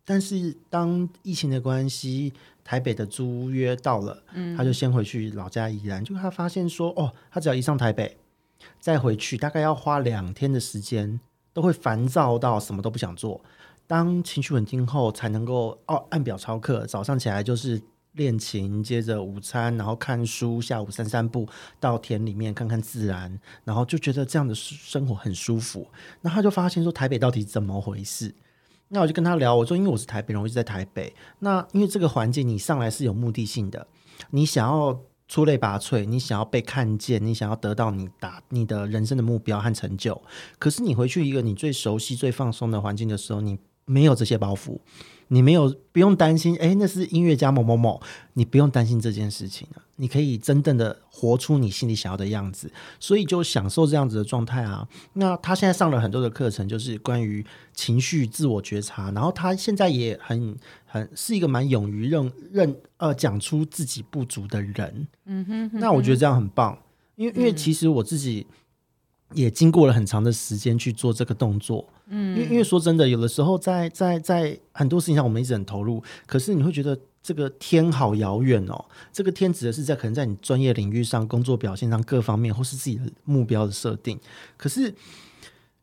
[0.06, 4.24] 但是当疫情的关系，台北的租约到了，
[4.58, 8.18] 他就先回去老家宜兰，就他发现说哦，他只要一上台北
[8.80, 11.20] 再回去，大概要花两天的时间，
[11.54, 13.42] 都会烦躁到什么都不想做。
[13.90, 16.86] 当情绪稳定后，才能够哦按表操课。
[16.86, 21.48] 早上起来就是练琴，接着午餐，然后看书，下午散散步，
[21.80, 25.88] 到田里面看看自然，然后就觉得这样的生活很舒服。
[26.22, 28.36] 那他就发现说台北到底怎么回事？
[28.90, 31.12] 那我就跟他聊，我说因为我是台北人，我一直在台北。
[31.40, 33.88] 那因为这个环境，你上来是有目的性的，
[34.30, 40.22] 你想要出类拔萃，你想要被看见，你想要得到你达你的人生的目标和成就。
[40.60, 43.58] 可是你回去一个你最熟悉、最放松的环境的时候，你
[43.90, 44.78] 没有这些包袱，
[45.30, 48.00] 你没有不用担心，哎，那是音乐家某某某，
[48.34, 54.88] 你不用担心这件事情啊，你可以真正的活出你心里想要的样子，所以就享受这样子的状态啊。
[55.14, 66.78] 那他现在上了很多的课程，就是关于情绪自我觉察，然后他现在也很很是一个蛮勇于认认呃讲出自己不足的人，嗯哼那我觉得这样很棒，
[67.16, 68.46] 因为因为其实我自己。
[69.34, 78.86] 也经过了很长的时间去做这个动作，嗯，因为因为说真的，有的时候在在在很多事情上我们一直很投入，可是你会觉得这个天好遥远哦。
[79.14, 84.20] 这个天指的是在可能在你专业领域上、工作表现上各方面，或是自己的目标的设定。
[84.58, 84.94] 可是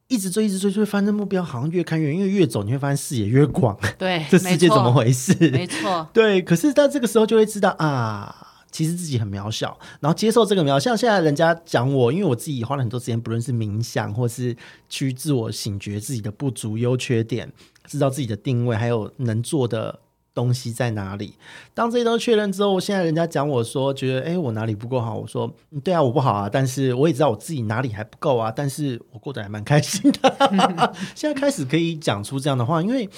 [0.09, 3.79] 一直追，一直追，就会发现目标好像越看越远，因为越走你会发现视野越广。
[3.97, 5.33] 对， 这世界怎么回事？
[5.51, 6.43] 没错，对。
[6.43, 8.46] 可是到这个时候就会知道啊。
[8.77, 10.79] 其实自己很渺小，然后接受这个渺小。
[10.79, 14.55] 像现在人家讲我，因为我自己花了很多时间，不论是冥想，或是
[14.87, 17.51] 去自我醒觉自己的不足、优缺点，
[17.87, 19.99] 知道自己的定位，还有能做的
[20.35, 21.37] 东西在哪里。
[21.73, 25.17] 当这些都确认之后，现在人家讲我说，觉得哎，我哪里不够好？
[25.17, 25.51] 我说，
[25.83, 30.93] 对啊，我不好啊，但是我也知道我自己哪里还不够啊，但是我过得还蛮开心的。
[31.17, 33.09] 现在开始可以讲出这样的话，因为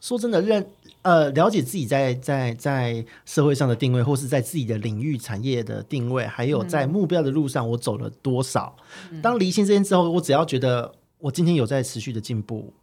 [0.00, 0.66] 说真的，认。
[1.08, 8.76] 呃，了解自己在在在社会上的定位，或是在自己的领域产业的定位，还有在目标的路上，我走了多少？
[9.22, 12.74] 当离心这件之后，我只要觉得我今天有在持续的进步，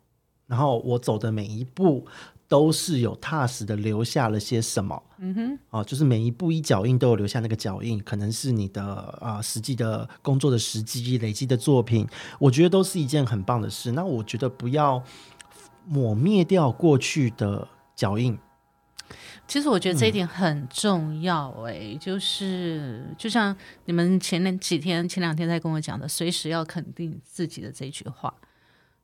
[0.47, 2.03] 然后我走的每一步
[2.47, 5.03] 都是有踏实的留下了些什么。
[5.19, 8.83] 嗯哼，哦，就是每一步一脚印都有留下那个脚印，可能是你的
[9.21, 12.07] 啊实际的工作的时机累积的作品，
[12.39, 13.91] 我觉得都是一件很棒的事。
[13.91, 15.03] 那我觉得不要
[15.85, 17.67] 抹灭掉过去的。
[17.95, 18.38] 脚印，
[19.47, 21.49] 其实我觉得这一点很重要。
[21.65, 23.55] 哎，就是就像
[23.86, 28.34] 你们前几天、前两天在跟我讲的，随时要肯定自己的这句话。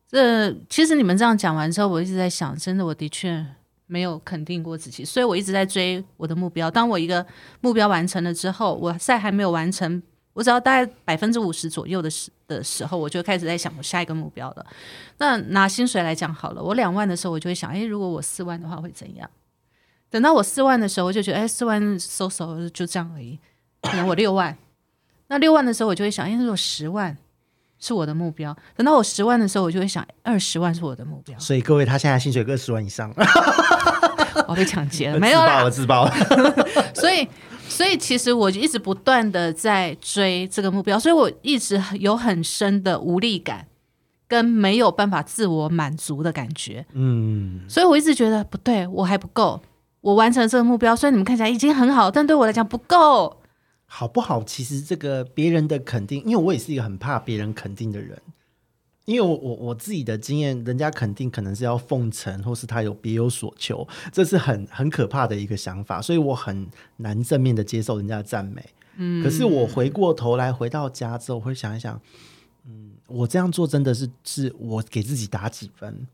[0.07, 3.45] 这其实你们这样讲完之后，我一直在想，真的，我的确
[3.87, 6.69] 没有肯定过自己，所以我一直在追我的目标。
[6.69, 7.25] 当我一个
[7.61, 14.65] 目标完成了之后，我在还没有完成，我只要大概百分之五十左右的时的时候，我就开始在想我下一个目标了。
[15.17, 19.29] 那拿薪水来讲好了，我两万的时候，我就会想，哎，如果我四万的话会怎样？
[20.09, 23.37] 等到我四万的时候，我就觉得，哎，四万收手就这样而已。
[23.81, 24.57] 可能我六万，
[25.27, 27.17] 那六万的时候，我就会想，哎，如果十万
[27.79, 31.37] 是我的目标，等到我十万的时候，我就会想，二十万是我的目标。
[31.39, 33.13] 所以各位，他现在薪水二十万以上，
[34.47, 36.93] 我被抢劫了， 没有啦，自爆了，自爆了。
[36.95, 37.27] 所以。
[37.71, 43.65] 所以其实我就一直不断的在追这个目标，所以我一直有很深的无力感，
[44.27, 46.85] 跟没有办法自我满足的感觉。
[46.91, 49.61] 嗯，所以我一直觉得不对，我还不够。
[50.01, 53.41] 我完成这个目标，虽然你们看起来已经很好，但对我来讲不够。
[53.85, 54.43] 好不好？
[54.43, 58.21] 其实这个别人的肯定，因为我也是一个很怕别人肯定的人。
[59.11, 66.65] 因为我我我自己的经验，人家肯定可能是要奉承，或是他有别有所求，这是很很可怕的一个想法，所以我很
[66.97, 68.63] 难正面的接受人家的赞美。
[68.95, 71.99] 嗯，可是我回过头来回到家之后，我会想一想，
[72.65, 76.07] 嗯，我这样做真的是是我给自己打几分。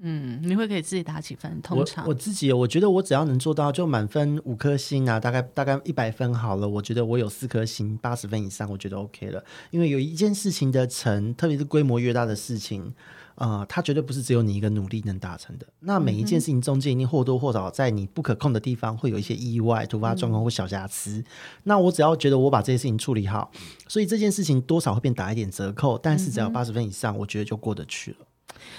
[0.00, 1.60] 嗯，你会给自己打几分？
[1.60, 6.68] 通常我自己，我觉得我只要能做到，就满分五颗星啊，大概大概一百分好了。
[6.68, 9.42] 我觉得我有四颗星，八十分以上，我觉得 OK 了。
[9.70, 12.94] 因为有一件事情的成，特别是规模越大的事情，
[13.34, 15.66] 啊，它绝对不是只有你一个努力能达成的。
[15.80, 21.24] 那每一件事情中间，一定或多或少在你不可控的地方会有一些意外、突发状况或小瑕疵。
[21.64, 23.50] 那我只要觉得我把这些事情处理好，
[23.88, 28.18] 所以这件事情多少会变打一点折扣，但是只要八十分以上，我觉得就过得去了。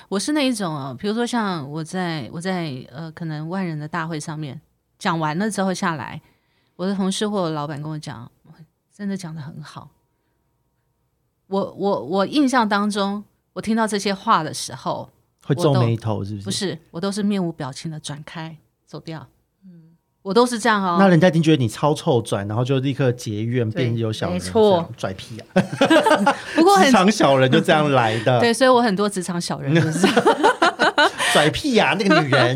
[0.08, 4.60] 我是那一种哦，比如说像我在我在呃，可能万人的大会上面
[4.98, 6.22] 讲完了之后下来，
[6.76, 8.32] 我的同事或老板跟我讲，
[8.94, 9.89] 真的讲的很好。
[11.48, 15.10] 我我我印象当中，我听到这些话的时候，
[15.46, 16.46] 会皱眉头，是不是？
[16.46, 19.28] 不是，我都是面无表情的转开走掉。
[20.21, 20.97] 我都是这样哦。
[20.99, 25.45] 那人家一定觉得你超臭拽，然后就立刻结怨，变有小人，没错，拽屁啊！
[26.55, 28.39] 不过 职场小人就这样来的。
[28.39, 30.05] 对，所以我很多职场小人就是
[31.32, 32.55] 拽屁呀，那个女人。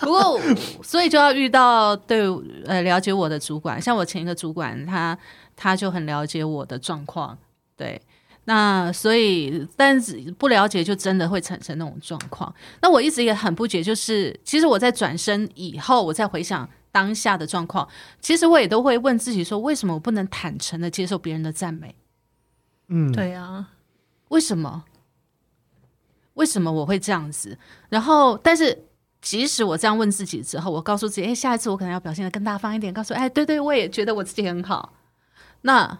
[0.00, 0.40] 不过，
[0.82, 2.22] 所以就要遇到对
[2.64, 5.16] 呃了解我的主管，像我前一个主管，他
[5.54, 7.36] 他就很了解我的状况。
[7.76, 8.00] 对，
[8.44, 12.52] 那所以但是不了解，就真的会产生那种状况。
[12.80, 16.66] 那我一直也很不解，就是其实我在转身以后，我再回想。
[16.98, 17.88] 当下的状况，
[18.20, 21.94] 其实我也都会问自己说：为什么我不能坦诚的接受别人的赞美？
[22.88, 23.68] 嗯，对啊，
[24.30, 24.82] 为什么？
[26.34, 27.56] 为什么我会这样子？
[27.88, 28.86] 然后，但是
[29.20, 32.92] 即使我这样问自己之后，我告诉自己：哎，下一次我可能要表现的更大方一点。
[32.92, 34.92] 告诉哎，对对，我也觉得我自己很好。
[35.60, 35.98] 那，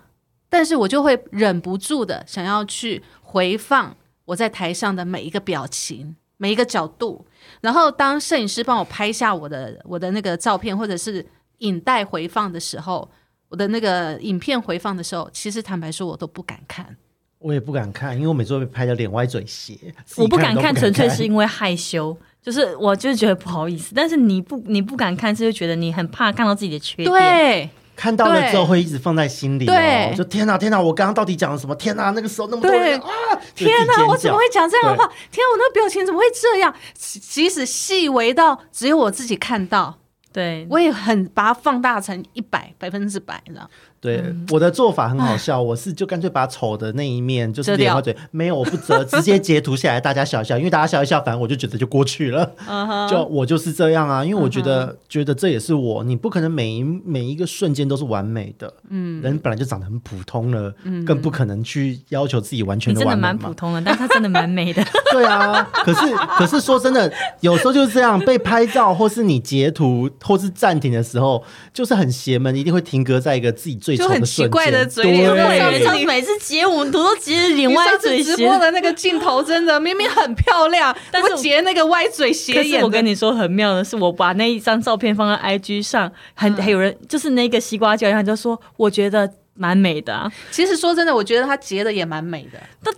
[0.48, 7.24] 但是我就会忍不住的想要去回放我在台上的每一个表情，每一个角度。
[7.60, 11.24] 然后当摄影师帮我拍下我的我的那个照片，或者是
[11.58, 13.08] 影带回放的时候，
[13.48, 16.96] 我的那个影片回放的时候，其实坦白说，我都不敢看。
[17.40, 19.78] 我也不敢看，因为我每次都被拍的脸歪嘴斜。
[20.16, 23.92] 我不敢看，纯粹是因为害羞，就是我就是觉得不好意思。
[23.94, 29.74] 但是你不你不敢看，是就觉得你很怕看到自己的缺点。，对看到了之后会一直放在心里、哦。
[29.74, 31.74] 对就天哪天哪，我刚刚到底讲了什么？
[31.74, 33.10] 天哪，那个时候那么多人啊！
[33.56, 35.04] 天哪，我怎么会讲这样的话？
[35.32, 36.72] 天哪，我那个表情怎么会这样？
[36.94, 39.98] 即即使细微到只有我自己看到，
[40.32, 43.68] 对，我也很把它放大成一百百分之百，你知道？
[44.00, 44.46] 对，嗯。
[44.50, 52.52] 我的做法很好笑，我是就干脆把丑的那一面就是脸和嘴，没有我不折，直接截图下来，大家笑一笑，因为大家笑一笑，反正我就觉得就过去了。
[52.68, 60.72] 嗯就我就是这样啊，因为我觉得、觉得这也是我，你不可能每一每一个瞬间都是完美的，嗯，人本来就长得很普通了，
[61.06, 63.28] 更不可能去要求自己完全的完美嘛。
[63.28, 64.82] 蛮普通的，但他真的蛮美的。
[65.12, 66.00] 对啊，可是
[66.36, 71.42] 可是说真的，有时候就是这样，被拍照或是你截图或是暂停的时候，
[71.72, 74.46] 就是很邪门，一定会停格在一个自己就很的瞬间。
[74.46, 78.58] 奇怪的嘴脸对上每次每次截我们图都截得脸歪你上次嘴斜直播。
[78.58, 82.82] 的那个镜头真的明明很漂亮， 但是我截那个歪嘴斜可是眼。
[82.82, 90.30] 我跟你说，很妙的是，我把那一张照片放在 IG 上，还还有人就是那个西瓜教练，他就说我觉得蛮美的、啊。
[90.50, 92.58] 其实说真的，我觉得他截的也蛮美的，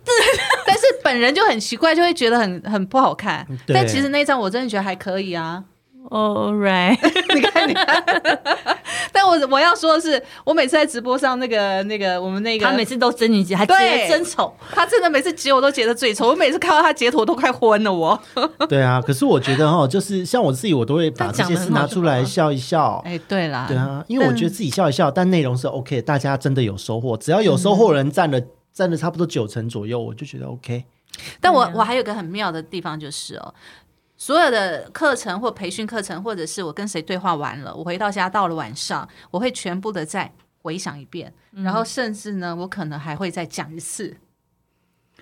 [0.67, 3.47] 但是本人就很奇怪，就会觉得很很不好看。
[3.67, 5.63] 但其实那张我真的觉得还可以啊。
[6.09, 6.99] All right，
[7.35, 7.87] 你看，你看。
[9.13, 14.53] 但我我要说的是，我每次在直播上那个那个我们那个他每次都真你截，还截对得真丑。
[14.73, 18.21] 他真的每次截我都截的最丑，我每次看到他截图都快昏了我。
[18.69, 23.03] 对啊，可是我觉得哈，就是像我自己，我都会把这些事拿出来笑一笑。
[23.05, 28.41] 哎，对啦，对啊，因为我觉得自己笑一笑，但内容是 OK，大家真的有收获，只要有收获人占了
[28.73, 30.85] 占了差不多九成左右，我就觉得 OK。
[31.41, 33.53] 但我啊我还有个很妙的地方就是哦，
[34.21, 44.15] 所有的课程或培训课程，或者是我跟谁对话完了，我回到家到了晚上，我会全部的再回想一遍，嗯然后甚至呢，我可能还会再讲一次。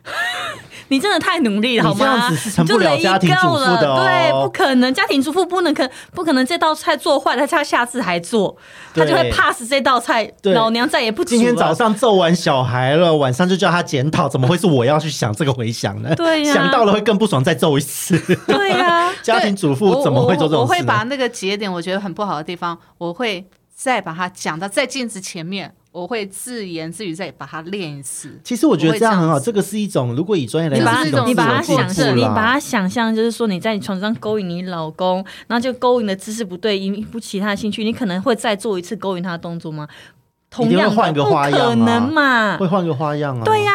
[0.91, 2.31] 你真的太努力了，好你这样吗？
[2.31, 8.57] 子是成不了家庭主妇的对，不可能，家庭主妇不能可不可能这道菜做坏了，他下次还做，
[8.95, 11.75] 他就会对 pass 这道菜，老娘再也不煮今天早。
[11.75, 16.15] 上揍完小孩了，晚上就叫他检讨，怎么会是我要去想这个回想呢？
[16.17, 18.19] 对呀想到了会更不爽，再揍一次。
[18.47, 20.87] 对呀、 家庭主妇怎么会做这我我会种事呢？
[20.87, 28.39] 把那个节点我觉得很不好的地方，我会再把它讲到在镜子前面，我会自言自语再把它练一次。
[28.45, 39.89] 其实我觉得这样很好，这个是一种，如果以专业来你把讲，是一种这是一种你把它想象，你把它想象，就是说你在你床上勾引你老公，然后就勾引的姿势不对，引不起他的兴趣，你可能会再做一次勾引他的动作吗？
[40.51, 42.57] 同样的，换个花样啊不可能嘛？
[42.59, 43.45] 会换个花样啊。
[43.45, 43.73] 对呀、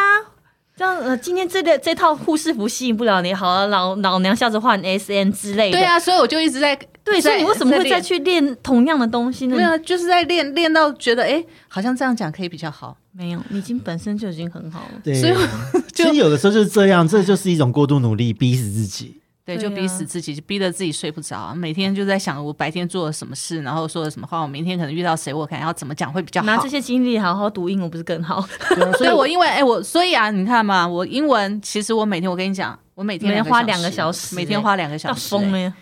[0.76, 5.78] 这样呃，今天这个这套护士服吸引不了你，好了，老老娘下次换 S N 之类的。
[5.78, 9.56] 对啊，所以我就一直在对，所以你为什么会再去练同样的东西呢？
[9.56, 12.96] 没有，就是在练练到觉得哎，诶好像这样讲可以比较好。
[13.12, 15.00] 没有，你已经本身就已经很好了。
[15.04, 15.34] 对，所以
[15.92, 19.20] 就其实有的时候就是这样，这就是一种过度努力，逼死自己。
[19.44, 26.68] 对，对啊就逼死自己，就逼得自己睡不着，每天就在想我白天做了什么事，然后说了什么话，我明天可能遇到谁，我可能要怎么讲会比较好拿这。
[26.68, 28.42] 些精力好好读英文，不是更好？
[28.74, 35.74] 对啊，所以所以我因为哎、我所以啊，你看嘛，我英文其实我每天我跟你讲，我每天每天花两两个小时每天花两个小要时、哎疯了！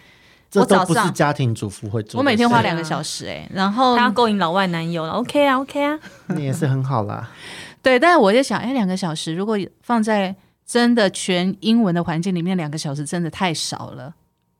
[0.52, 2.18] 这都不是家庭主妇会做的。
[2.18, 5.98] 我每天花两个小时哎、然后他要勾引老外男友了，OK 啊，OK 啊。
[6.36, 7.30] 你也是很好啦。
[7.80, 10.36] 对，但是我就想，哎、两个小时如果放在
[10.66, 14.14] 真的全英文的环境里面，两个小时真的太少了。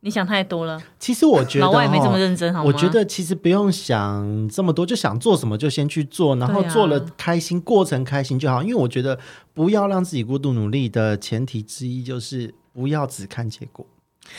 [0.05, 2.65] 你想太多了，其实我觉得老外也没这么认真，好吗？
[2.67, 8.65] 我觉得其实不用想这么多，就想做什么就先去做，然后做了开心，过程开心就好。
[8.65, 9.17] 因为我觉得
[9.55, 13.87] 不要让自己过度努力的前提之一就是不要只看结果。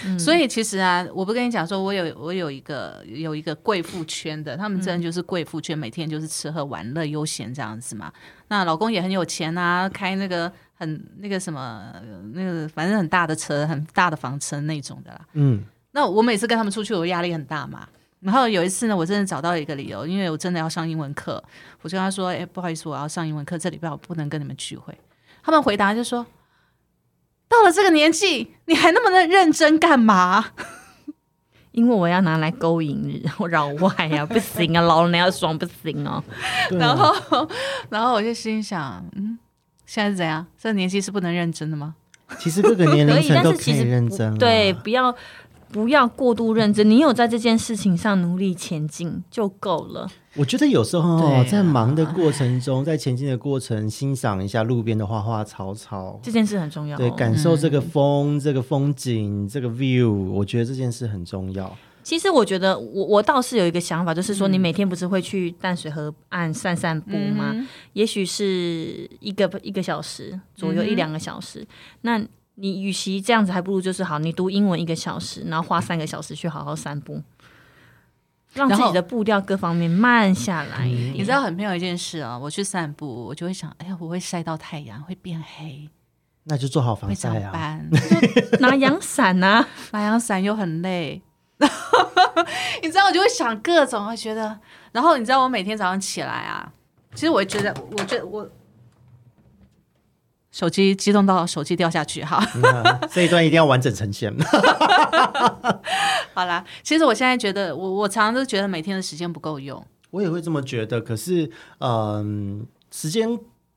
[0.05, 8.11] 嗯所以其实啊，我不跟你讲说，我有我有一个有一个贵妇圈的，他们真的就是贵妇圈，每天就是吃喝玩乐悠闲这样子嘛。
[8.47, 12.01] 那老公也很有钱啊，开那个很那个什么呃
[12.33, 15.21] 那个反正很大的车，很大的房车那种的啦。
[15.33, 17.87] 嗯，那我每次跟他们出去，我压力很大嘛。
[18.21, 21.43] 然后有一次呢，我真的找到一个理由，因为我真的要上英文课，
[21.81, 24.97] 我就跟他说：“哎，不好意思，我要上英文课，这礼拜我不能跟你们聚会。”
[25.43, 26.25] 他们回答就说
[27.53, 30.45] ：“到了这个年纪，你还那么的认真干嘛？”
[31.73, 36.11] 因为我要拿来勾引我老外呀，不行啊，老娘要爽不行哦。
[36.11, 36.23] 啊
[36.77, 37.49] 然后，
[37.89, 39.39] 然后我就心想，嗯，
[39.85, 40.45] 现在是怎样？
[40.55, 41.95] 这个年纪是不能认真的吗？
[42.37, 44.35] 其实各个年龄可以，但层都可以是其实认真啊。
[44.37, 45.15] 对，不要
[45.71, 50.07] 不要过度认真，你有在这件事情上努力前进就够了。
[50.35, 56.97] 我觉得有时候在忙的过程中，在前进的过程，欣赏一下路边的花花草草，这件事很重要、哦。
[56.97, 61.75] 对，感受这个风、这个风景、这个 view，我觉得这件事很重要。
[62.01, 67.51] 其实我觉得我我倒是有一个想法，就是说你每天不是会去淡水河岸散散步吗？
[67.53, 71.65] 嗯也许是一个一个小时左右，嗯一两个小时。
[72.01, 72.21] 那
[72.55, 77.21] 你与其这样子，还不如就是好，你读英文一个小时，然后花三个小时去好好散步，
[78.53, 81.13] 让自己的步调各方面慢下来一点。
[81.13, 85.89] 你知道很妙一件事啊，我去散步，我就会想，哎呀，我会晒到太阳，会变黑，
[86.45, 87.79] 那就做好防晒啊。
[88.59, 91.21] 拿阳伞啊， 拿阳伞又很累。
[92.81, 94.59] 你知道，我就会想各种，会觉得，
[94.91, 96.71] 然后你知道，我每天早上起来啊，
[97.13, 98.47] 其实我觉得，我觉得我
[100.53, 102.41] 手机激动到手机掉下去哈。
[102.61, 104.33] 那这一段一定要完整呈现。
[106.33, 109.85] 好啦，其实我现在觉得，我我常常都觉得每天的时间不够用。
[110.11, 111.49] 我也会这么觉得，可是，
[111.79, 113.27] 嗯，时间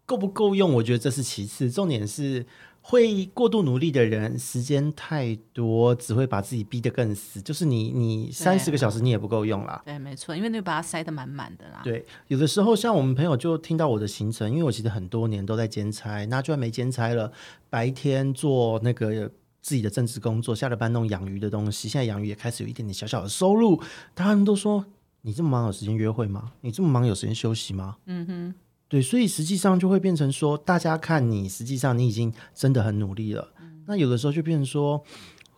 [0.04, 2.44] 够不够用，我觉得这是其次，重点是
[2.88, 7.42] 会过度努力的人，时间太多，只会把自己逼得更死。
[7.42, 9.82] 就是你，你三十个小时你也不够用啦。
[9.84, 11.80] 对，没错，因为你把它塞得满满的啦。
[11.82, 17.32] 对，有的时候像我们朋友就听到我的行程，因为我其实很多年都在兼差，那就算没兼差了，
[17.68, 19.28] 白天做那个
[19.60, 23.82] 自己的正职工作，下了班弄养鱼的东西，现在养鱼也开始有一点点小小的收入，
[24.14, 24.86] 他们都说
[25.22, 26.52] 你这么忙有时间约会吗？
[26.60, 27.96] 你这么忙有时间休息吗？
[28.06, 28.54] 嗯哼，
[28.88, 33.52] 对，所以实际上就会变成说，大家看你，实际上你已经真的很努力了。
[33.86, 35.02] 那有的时候就变成说，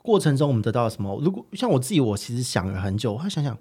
[0.02, 1.20] 过程中我们得到了什么？
[1.22, 3.56] 如果像我自己，我其实想了很久，我会想想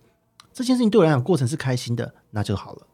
[0.53, 2.87] 这件事情对我来讲，过程是开心的，那就好了。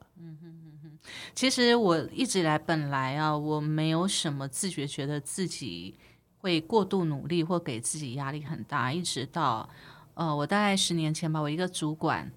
[1.36, 5.98] 其实我一直以来本来啊，我没有什么自觉，觉得自己
[6.38, 9.68] 会过度努力或给自己压力很大，一直到
[10.14, 12.32] 呃，我大概十年前吧，我一个主管，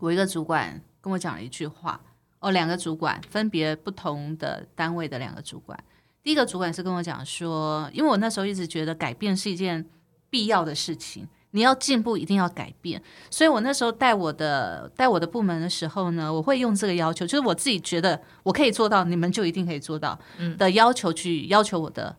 [0.00, 2.00] 我一个主管跟我讲了一句话，
[2.44, 5.82] 哦，两个主管分别不同的单位的两个主管，
[6.22, 9.84] 第一个主管是跟我讲说，因为我那时候一直觉得改变是一件
[10.28, 11.26] 必要的事情。
[11.52, 13.00] 你要进步，一定要改变。
[13.30, 20.18] 所以我那时候带我的带我的部门的时候呢，我会用这个要求，就是我自己觉得我可以做到，你们就一定可以做到
[20.58, 22.16] 的要求去要求我的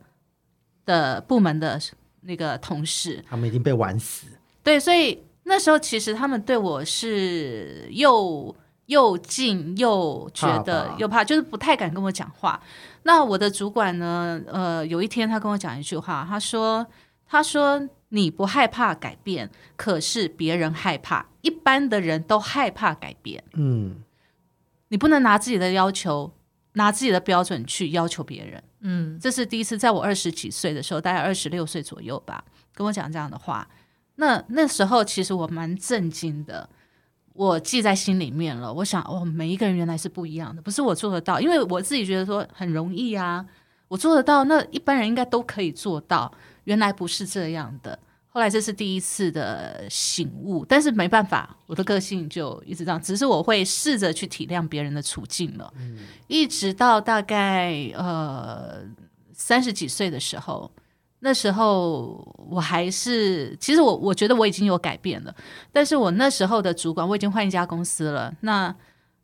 [0.86, 1.78] 的部门的
[2.22, 3.22] 那个同事。
[3.30, 4.28] 他们已经被玩死。
[4.64, 8.56] 对，所以那时候其实他们对我是又
[8.88, 12.62] 又近又觉得又怕，就是不太敢跟我讲话。
[13.04, 14.42] 那我的主管呢？
[14.48, 16.86] 呃，有一天他跟我讲一句话，他说
[17.28, 23.44] ：“他说你不害怕改变，可是别人害怕，一般的人都害怕改变。
[23.54, 23.96] 嗯，
[24.90, 26.32] 你不能拿自己的要求、
[26.74, 33.68] 拿自己的标准去要求别人。”嗯，这是第一次，在我二十几岁的时候，大概二十六岁左右吧，跟我讲这样的话。
[34.18, 36.70] 那那时候其实我蛮震惊的，
[37.36, 38.74] 我记在心里面了。
[38.74, 43.46] 我想，哦，每一个人原来是不一样的，不是我做得到，因为我自己觉得说很容易啊，
[43.90, 46.32] 我做得到，那一般人应该都可以做到。
[46.64, 48.00] 原来不是这样的。
[48.30, 53.02] 后来这是第一次的醒悟，但是没办法，我的个性就一直这样。
[53.02, 55.74] 只是我会试着去体谅别人的处境了，
[56.28, 58.82] 一直到大概呃
[59.32, 60.70] 三十几岁的时候，
[61.20, 65.36] 那时候我还是，其实我我觉得我已经有改变了，
[65.72, 68.76] 但是我那时候的主管我已经换一家公司了，那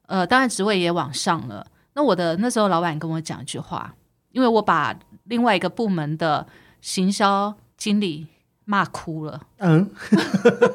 [0.07, 1.65] 呃当然职位也往上了。
[1.93, 3.93] 那我的那时候老板跟我讲一句话，
[4.31, 6.47] 因为我把另外一个部门的
[6.79, 8.27] 行销经理
[8.65, 9.41] 骂哭了。
[9.57, 9.91] 嗯，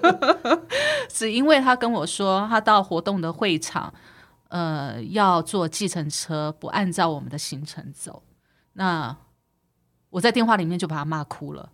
[1.08, 3.92] 只因为他跟我说，他到活动的会场，
[4.48, 8.22] 呃，要坐计程车，不按照我们的行程走。
[8.74, 9.16] 那
[10.10, 11.70] 我在电话里面就把他骂哭了，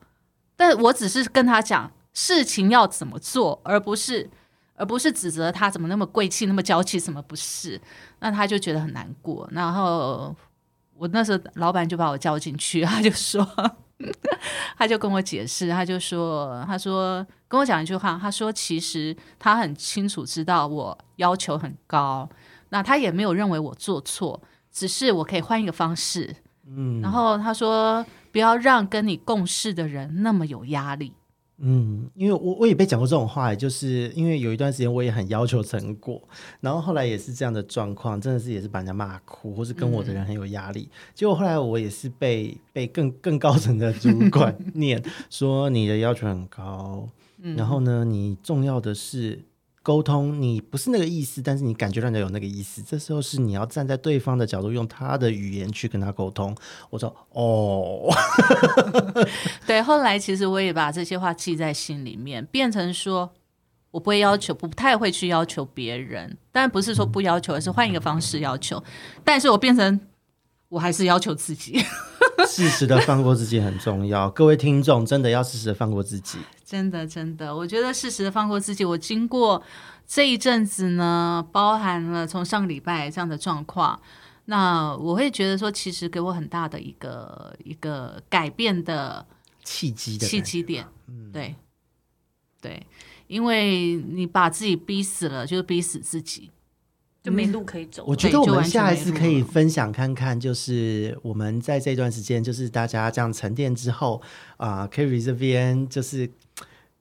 [0.57, 4.28] 但我只是跟他讲事情要怎么做，而不是
[4.74, 7.80] 而不是指责他怎么那么贵气、那么娇气，什么不是？
[8.20, 9.49] 那他就觉得很难过。
[9.53, 10.35] 然后
[10.97, 13.47] 我那时候老板就把我叫进去，他就说。
[14.76, 22.28] 他就跟我解释，他就说，他说跟我讲一句话，他说其实他很清楚知道我要求很高，
[22.70, 26.35] 那他也没有认为我做错，只是我可以换一个方式。
[26.66, 31.12] 嗯，然后他说不要让跟你共事的人那么有压力。
[31.64, 36.20] 嗯，因为我我也被讲过这种话，就是因为有一段时间我也很要求成果，
[36.61, 40.89] 然后后来也是这样的状况，真的是也是把人家骂哭，或是跟我的人很有压力。
[41.14, 47.09] 结果后来我也是被被更更高层的主管 念说你的要求很高，
[47.57, 49.39] 然后呢，你重要的是
[49.83, 56.57] 沟通，你不是那个意思，但是你感觉到你有那个意思，这时候是你要站在对方的角度，用他的语言去跟他沟通。
[56.89, 58.09] 我说哦，
[59.66, 63.28] 对，后来其实我也把这些话记在心里面，变成说
[63.91, 68.83] 我不会要求，不太会去要求别人，但不是说不要求，而是换一个方式要求。
[69.24, 70.01] 但是我变成
[70.68, 71.85] 我还是要求自己，
[72.49, 74.30] 适时的放过自己很重要。
[74.30, 76.39] 各位听众，真的要适时的放过自己。
[76.73, 78.83] 真的真的，我觉得适时的放过自己。
[78.83, 79.62] 我经过
[80.07, 84.01] 这一阵子呢，包含了从上个礼拜这样的状况，
[84.47, 89.27] 那我会觉得说，其实给我很大的一个一个改变的
[89.62, 90.89] 契机的契机点，
[91.31, 91.55] 对
[92.62, 92.87] 对，
[93.27, 96.51] 因为你把自己逼死了，就是逼死自己。
[97.23, 98.03] 就没路可以走。
[98.07, 104.20] 我觉得我们下一次可以分享看看，就是我们在这段时间，就是大家这样沉淀之后
[104.57, 106.29] 啊、k e r r y 这边就是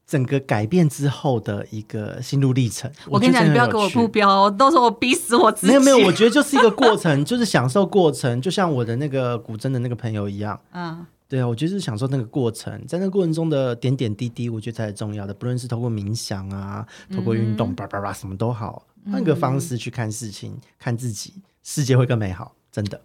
[0.05, 2.91] 整个改变之后的一个心路历程。
[3.07, 5.67] 我跟你讲，你不要给我目标，到时候我逼死我自己。
[5.67, 10.59] 没有没有，我觉得就是一个过程， 就是享受过程，就像我的那个古筝的那个朋友一样。
[10.73, 15.33] 嗯，对啊，我觉得是享受那个过程，在那个过程中的点点滴滴，我觉得才是重要的。
[15.33, 21.33] 不论是透过冥想啊，透过运嗯动，叭叭叭，什么都好，换个方式去看事情，看自己，
[21.63, 22.55] 世界会更美好。
[22.71, 23.01] 真的，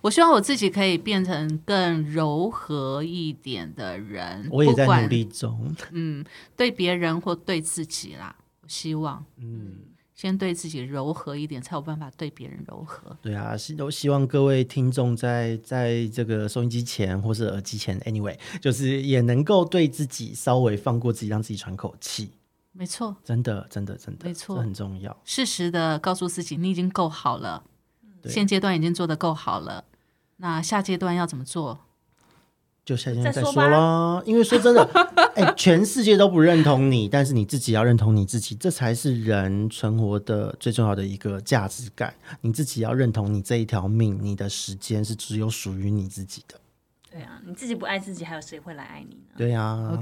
[0.00, 4.48] 我希望我自己可以变成更柔和一点的人。
[4.50, 5.74] 我也在努力中。
[5.90, 6.24] 嗯，
[6.56, 9.76] 对别人或对自己啦，我希望，嗯，
[10.14, 13.14] 先对自己柔和一点，才有办法对别人柔和。
[13.20, 22.30] 对啊，希都希望各位听众在在这个收音机前或是耳机前，anyway，就是也能够对自己稍微放过自己，让自己喘口气。
[22.72, 25.16] 没错，真的，真的，真的，没错这很重要。
[25.24, 27.62] 适时的告诉自己，你已经够好了，
[28.24, 29.84] 现阶段已经做的够好了。
[30.38, 31.80] 那下阶段要怎么做？
[32.84, 34.20] 就下天再说再说吧啦。
[34.26, 34.82] 因为说真的，
[35.36, 42.12] 哎、全世界都不认同你，但是你自己要认同你自己，这才是人存活的最重要的一个价值感。
[42.40, 46.58] 你自己要认同你这一条命，你的时间是只有属于你自己的。
[47.08, 49.34] 对啊，你自己不爱自己，还有谁会来爱你呢？
[49.36, 49.92] 对啊、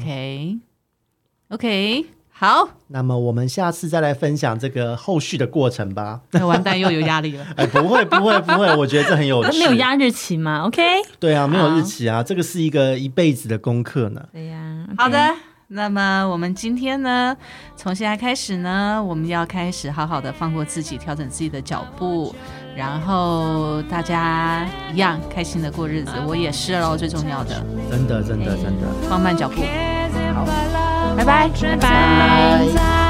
[1.50, 2.06] OK，OK，、
[2.40, 6.20] 好，那么我们下次再来分享这个后续的过程吧。
[6.30, 7.46] 那完蛋又有压力了。
[7.54, 9.58] 哎，不会，不会，不会，我觉得这很有趣。
[9.58, 10.82] 没有压日期吗？OK。
[11.18, 14.22] 对啊，没有日期啊，这个是一个一辈子的功课呢。
[14.32, 15.34] 对呀、好的，
[15.68, 17.36] 那么我们今天呢，
[17.76, 22.34] 从现在开始呢，我们要开始好好的放过自己，调整自己的脚步，
[22.74, 26.12] 然后大家一样开心的过日子。
[26.26, 28.86] 我也是喽，最重要的，真的，真的，真的。
[29.10, 29.56] 放慢脚步。
[30.32, 30.46] 好，
[31.16, 33.09] 拜拜拜拜。